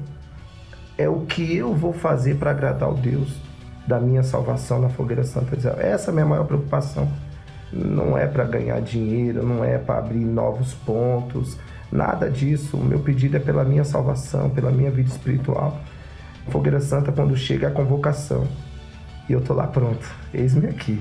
[0.98, 3.40] é o que eu vou fazer para agradar o Deus
[3.88, 5.80] da minha salvação na fogueira santa de Israel.
[5.80, 7.08] Essa é a minha maior preocupação.
[7.72, 11.58] Não é para ganhar dinheiro, não é para abrir novos pontos,
[11.92, 12.78] nada disso.
[12.78, 15.80] O meu pedido é pela minha salvação, pela minha vida espiritual.
[16.50, 18.48] Fogueira Santa, quando chega a convocação,
[19.30, 21.00] e eu tô lá pronto, eis-me aqui.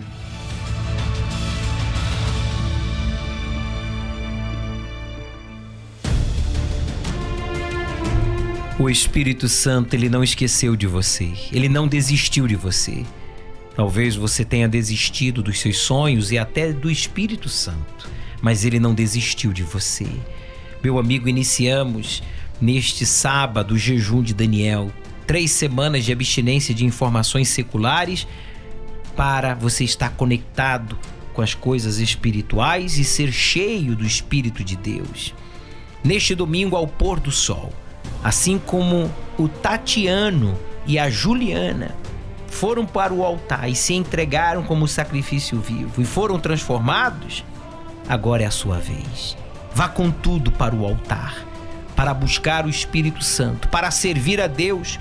[8.79, 13.05] O Espírito Santo, ele não esqueceu de você, ele não desistiu de você.
[13.77, 18.09] Talvez você tenha desistido dos seus sonhos e até do Espírito Santo,
[18.41, 20.07] mas ele não desistiu de você.
[20.83, 22.23] Meu amigo, iniciamos
[22.59, 24.91] neste sábado o jejum de Daniel,
[25.31, 28.27] três semanas de abstinência de informações seculares
[29.15, 30.99] para você estar conectado
[31.33, 35.33] com as coisas espirituais e ser cheio do Espírito de Deus.
[36.03, 37.73] Neste domingo, ao pôr do sol,
[38.25, 39.09] assim como
[39.39, 41.95] o Tatiano e a Juliana
[42.49, 47.45] foram para o altar e se entregaram como sacrifício vivo e foram transformados,
[48.09, 49.37] agora é a sua vez.
[49.73, 51.47] Vá com tudo para o altar,
[51.95, 54.99] para buscar o Espírito Santo, para servir a Deus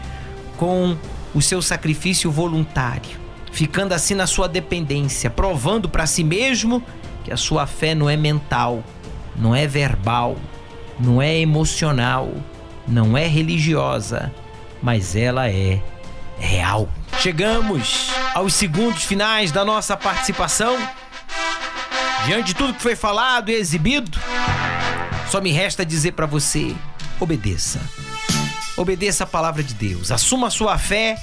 [0.59, 0.97] com
[1.33, 3.17] o seu sacrifício voluntário,
[3.49, 6.83] ficando assim na sua dependência, provando para si mesmo
[7.23, 8.83] que a sua fé não é mental,
[9.37, 10.35] não é verbal,
[10.99, 12.33] não é emocional,
[12.85, 14.33] não é religiosa,
[14.83, 15.81] mas ela é
[16.37, 16.89] real.
[17.19, 20.77] Chegamos aos segundos finais da nossa participação.
[22.25, 24.19] Diante de tudo que foi falado e exibido,
[25.29, 26.75] só me resta dizer para você:
[27.17, 27.79] obedeça.
[28.79, 31.21] Obedeça a palavra de Deus, assuma a sua fé,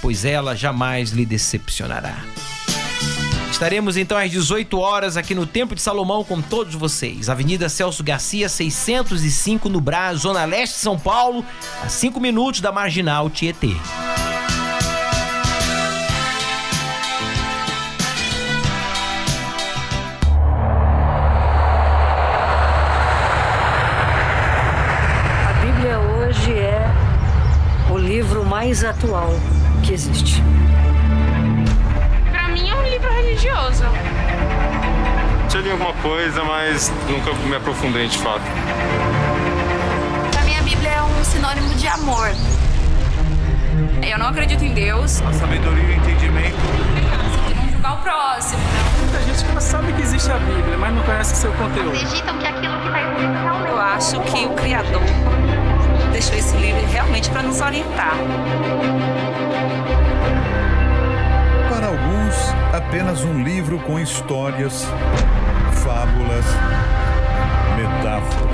[0.00, 2.24] pois ela jamais lhe decepcionará.
[3.50, 7.28] Estaremos então às 18 horas aqui no Templo de Salomão com todos vocês.
[7.28, 11.44] Avenida Celso Garcia, 605 no Brás, Zona Leste de São Paulo,
[11.84, 13.76] a 5 minutos da Marginal Tietê.
[28.60, 29.30] Mais atual
[29.82, 30.42] que existe.
[32.30, 33.84] Pra mim é um livro religioso.
[35.48, 38.42] Já li alguma coisa, mas nunca me aprofundei de fato.
[40.30, 42.34] Pra mim, a Bíblia é um sinônimo de amor.
[44.06, 45.22] Eu não acredito em Deus.
[45.22, 46.58] A sabedoria e o entendimento.
[47.48, 48.60] De não julgar o próximo.
[48.98, 51.96] Muita gente que não sabe que existe a Bíblia, mas não conhece o seu conteúdo.
[51.96, 53.70] Acreditam que aquilo que está escrito realmente.
[53.70, 55.39] Eu acho que o Criador
[56.20, 58.12] deixou esse livro realmente para nos orientar.
[61.70, 64.84] Para alguns, apenas um livro com histórias,
[65.82, 66.44] fábulas,
[67.74, 68.50] metáforas.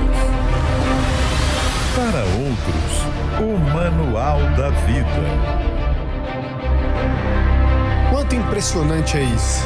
[1.93, 3.03] Para outros,
[3.41, 5.56] o Manual da Vida.
[8.27, 9.61] Quanto impressionante é isso?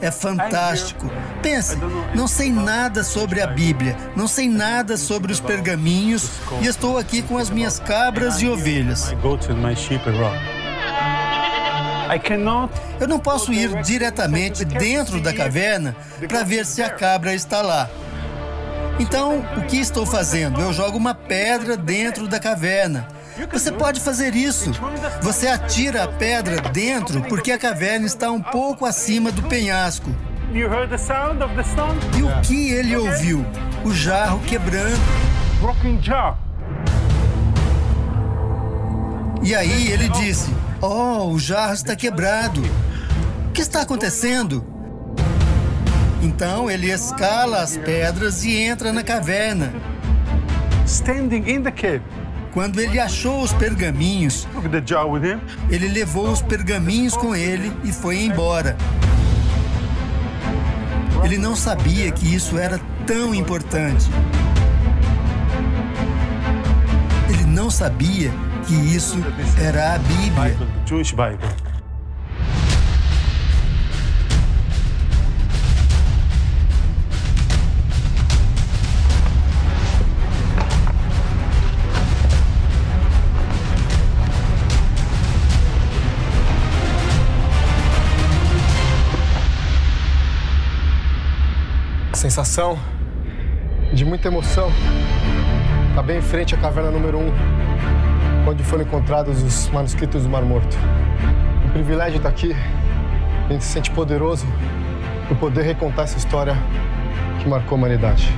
[0.00, 1.08] É fantástico.
[1.40, 1.76] Pense,
[2.16, 6.28] não sei nada sobre a Bíblia, não sei nada sobre os pergaminhos
[6.60, 9.12] e estou aqui com as minhas cabras e ovelhas.
[12.98, 15.94] Eu não posso ir diretamente dentro da caverna
[16.26, 17.88] para ver se a cabra está lá.
[18.98, 20.60] Então, o que estou fazendo?
[20.60, 23.13] Eu jogo uma pedra dentro da caverna.
[23.50, 24.70] Você pode fazer isso.
[25.20, 30.14] Você atira a pedra dentro porque a caverna está um pouco acima do penhasco.
[30.52, 33.44] E o que ele ouviu?
[33.84, 35.00] O jarro quebrando.
[39.42, 42.62] E aí ele disse: Oh, o jarro está quebrado.
[43.48, 44.64] O que está acontecendo?
[46.22, 49.72] Então ele escala as pedras e entra na caverna.
[50.86, 52.02] Standing in the cave.
[52.54, 54.46] Quando ele achou os pergaminhos,
[55.68, 58.76] ele levou os pergaminhos com ele e foi embora.
[61.24, 64.08] Ele não sabia que isso era tão importante.
[67.28, 68.30] Ele não sabia
[68.68, 69.18] que isso
[69.60, 70.56] era a Bíblia.
[92.24, 92.78] Sensação
[93.92, 94.70] de muita emoção.
[95.90, 100.30] Está bem em frente à caverna número 1, um, onde foram encontrados os manuscritos do
[100.30, 100.74] Mar Morto.
[101.66, 102.56] O privilégio estar aqui,
[103.46, 104.46] a gente se sente poderoso
[105.28, 106.56] por poder recontar essa história
[107.42, 108.32] que marcou a humanidade.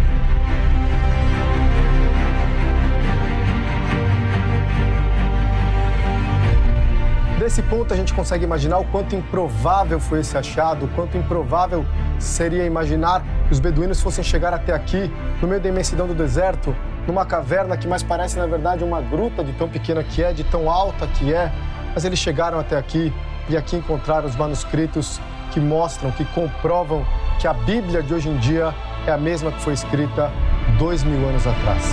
[7.38, 11.86] nesse ponto a gente consegue imaginar o quanto improvável foi esse achado, o quanto improvável
[12.18, 16.74] seria imaginar que os beduínos fossem chegar até aqui, no meio da imensidão do deserto,
[17.06, 20.44] numa caverna que mais parece, na verdade, uma gruta de tão pequena que é, de
[20.44, 21.52] tão alta que é.
[21.94, 23.12] Mas eles chegaram até aqui
[23.48, 25.20] e aqui encontraram os manuscritos
[25.52, 27.06] que mostram, que comprovam
[27.38, 28.74] que a Bíblia de hoje em dia
[29.06, 30.32] é a mesma que foi escrita
[30.78, 31.84] dois mil anos atrás.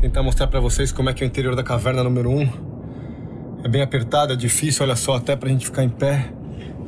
[0.00, 2.40] Tentar mostrar para vocês como é que é o interior da caverna número 1.
[2.40, 2.48] Um.
[3.64, 6.30] É bem apertada, é difícil, olha só, até pra gente ficar em pé.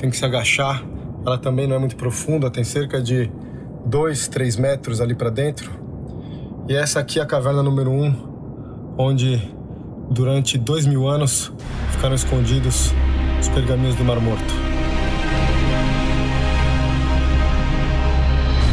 [0.01, 0.83] Tem que se agachar.
[1.27, 3.31] Ela também não é muito profunda, tem cerca de
[3.85, 5.71] 2, 3 metros ali para dentro.
[6.67, 9.55] E essa aqui é a caverna número 1, um, onde
[10.11, 11.53] durante dois mil anos
[11.93, 12.93] ficaram escondidos
[13.39, 14.71] os pergaminhos do Mar Morto.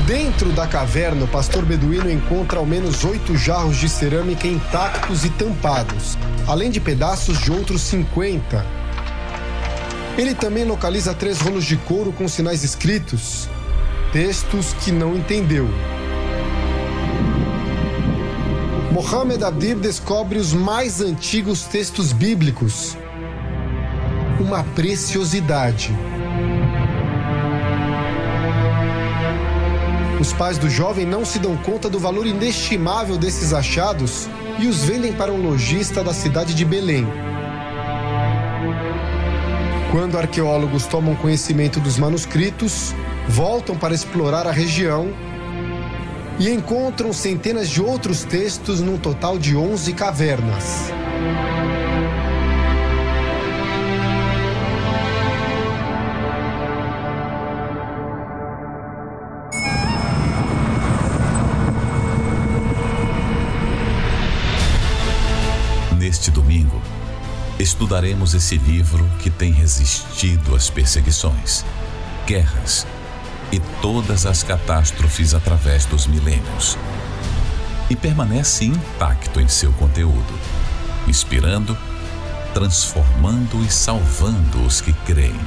[0.05, 5.30] Dentro da caverna, o pastor beduíno encontra ao menos oito jarros de cerâmica intactos e
[5.32, 6.17] tampados,
[6.47, 8.86] além de pedaços de outros 50.
[10.18, 13.47] Ele também localiza três rolos de couro com sinais escritos,
[14.11, 15.68] textos que não entendeu.
[18.91, 22.97] Mohamed Abdir descobre os mais antigos textos bíblicos.
[24.39, 25.95] Uma preciosidade.
[30.20, 34.84] Os pais do jovem não se dão conta do valor inestimável desses achados e os
[34.84, 37.05] vendem para um lojista da cidade de Belém.
[39.97, 42.93] Quando arqueólogos tomam conhecimento dos manuscritos,
[43.27, 45.11] voltam para explorar a região
[46.37, 50.91] e encontram centenas de outros textos num total de 11 cavernas.
[68.07, 71.65] Estudaremos esse livro que tem resistido às perseguições,
[72.25, 72.87] guerras
[73.51, 76.77] e todas as catástrofes através dos milênios.
[77.89, 80.39] E permanece intacto em seu conteúdo,
[81.05, 81.77] inspirando,
[82.53, 85.39] transformando e salvando os que creem,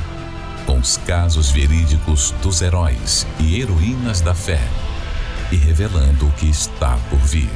[0.67, 4.61] com os casos verídicos dos heróis e heroínas da fé
[5.51, 7.49] e revelando o que está por vir.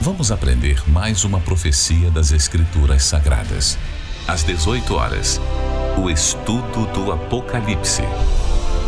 [0.00, 3.76] Vamos aprender mais uma profecia das Escrituras Sagradas.
[4.28, 5.40] Às 18 horas,
[6.00, 8.02] o estudo do Apocalipse.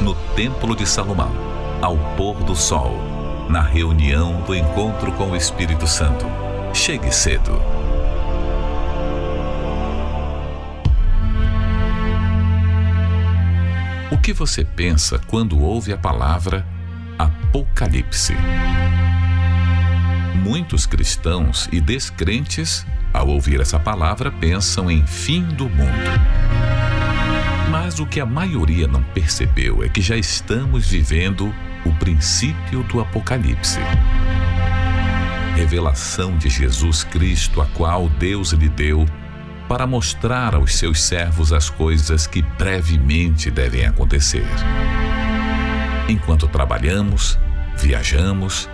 [0.00, 1.32] No Templo de Salomão,
[1.82, 2.96] ao pôr do sol,
[3.50, 6.24] na reunião do encontro com o Espírito Santo.
[6.72, 7.60] Chegue cedo.
[14.12, 16.64] O que você pensa quando ouve a palavra
[17.18, 18.36] Apocalipse?
[20.42, 26.10] Muitos cristãos e descrentes, ao ouvir essa palavra, pensam em fim do mundo.
[27.70, 33.00] Mas o que a maioria não percebeu é que já estamos vivendo o princípio do
[33.00, 33.80] Apocalipse.
[35.56, 39.04] Revelação de Jesus Cristo, a qual Deus lhe deu
[39.68, 44.46] para mostrar aos seus servos as coisas que brevemente devem acontecer.
[46.08, 47.38] Enquanto trabalhamos,
[47.76, 48.68] viajamos,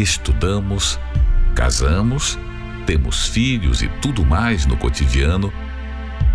[0.00, 0.98] estudamos,
[1.54, 2.38] casamos,
[2.86, 5.52] temos filhos e tudo mais no cotidiano,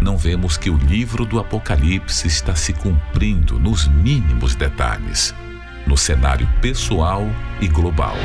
[0.02, 5.34] não vemos que o livro do Apocalipse está se cumprindo nos mínimos detalhes,
[5.88, 7.26] no cenário pessoal
[7.62, 8.16] e global.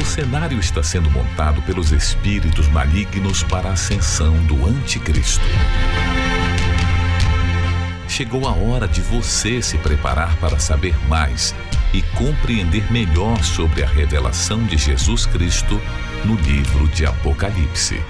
[0.00, 5.44] O cenário está sendo montado pelos espíritos malignos para a ascensão do Anticristo.
[8.08, 11.54] Chegou a hora de você se preparar para saber mais
[11.92, 15.80] e compreender melhor sobre a revelação de Jesus Cristo
[16.24, 18.00] no livro de Apocalipse.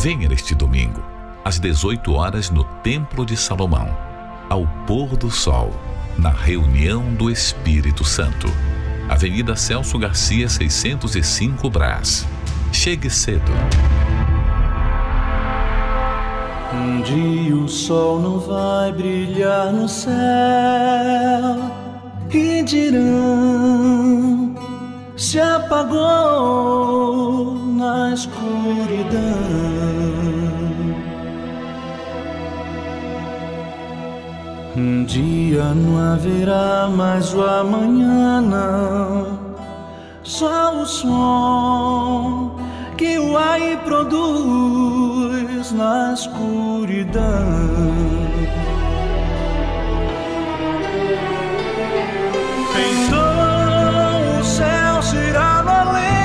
[0.00, 1.02] Venha neste domingo,
[1.44, 3.88] às 18 horas, no Templo de Salomão,
[4.48, 5.72] ao pôr do sol,
[6.18, 8.48] na reunião do Espírito Santo.
[9.08, 12.26] Avenida Celso Garcia, 605 Brás.
[12.72, 13.52] Chegue cedo.
[16.84, 20.12] Um dia o sol não vai brilhar no céu.
[22.30, 24.54] E dirão
[25.16, 25.94] se apagou
[27.54, 29.22] na escuridão.
[34.76, 39.38] Um dia não haverá mais o amanhã, não,
[40.22, 42.58] só o som
[42.96, 47.22] que o ar produz luz na escuridão.
[52.76, 56.23] Então o céu será irá.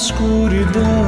[0.00, 0.99] escuridão.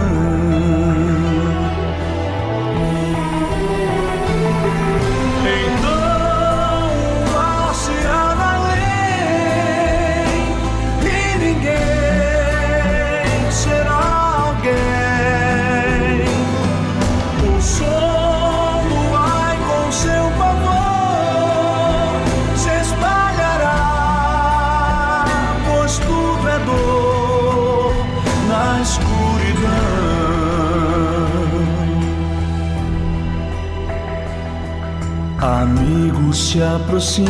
[37.14, 37.26] Sim,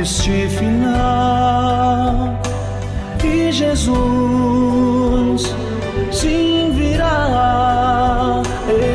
[0.00, 2.36] este final
[3.22, 5.54] e Jesus
[6.10, 8.42] sim virá,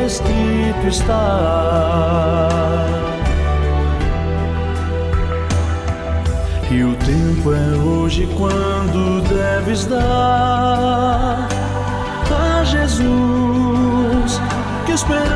[0.04, 1.88] escrito está.
[6.70, 11.48] E o tempo é hoje quando deves dar
[12.30, 14.38] a Jesus
[14.84, 15.35] que espera.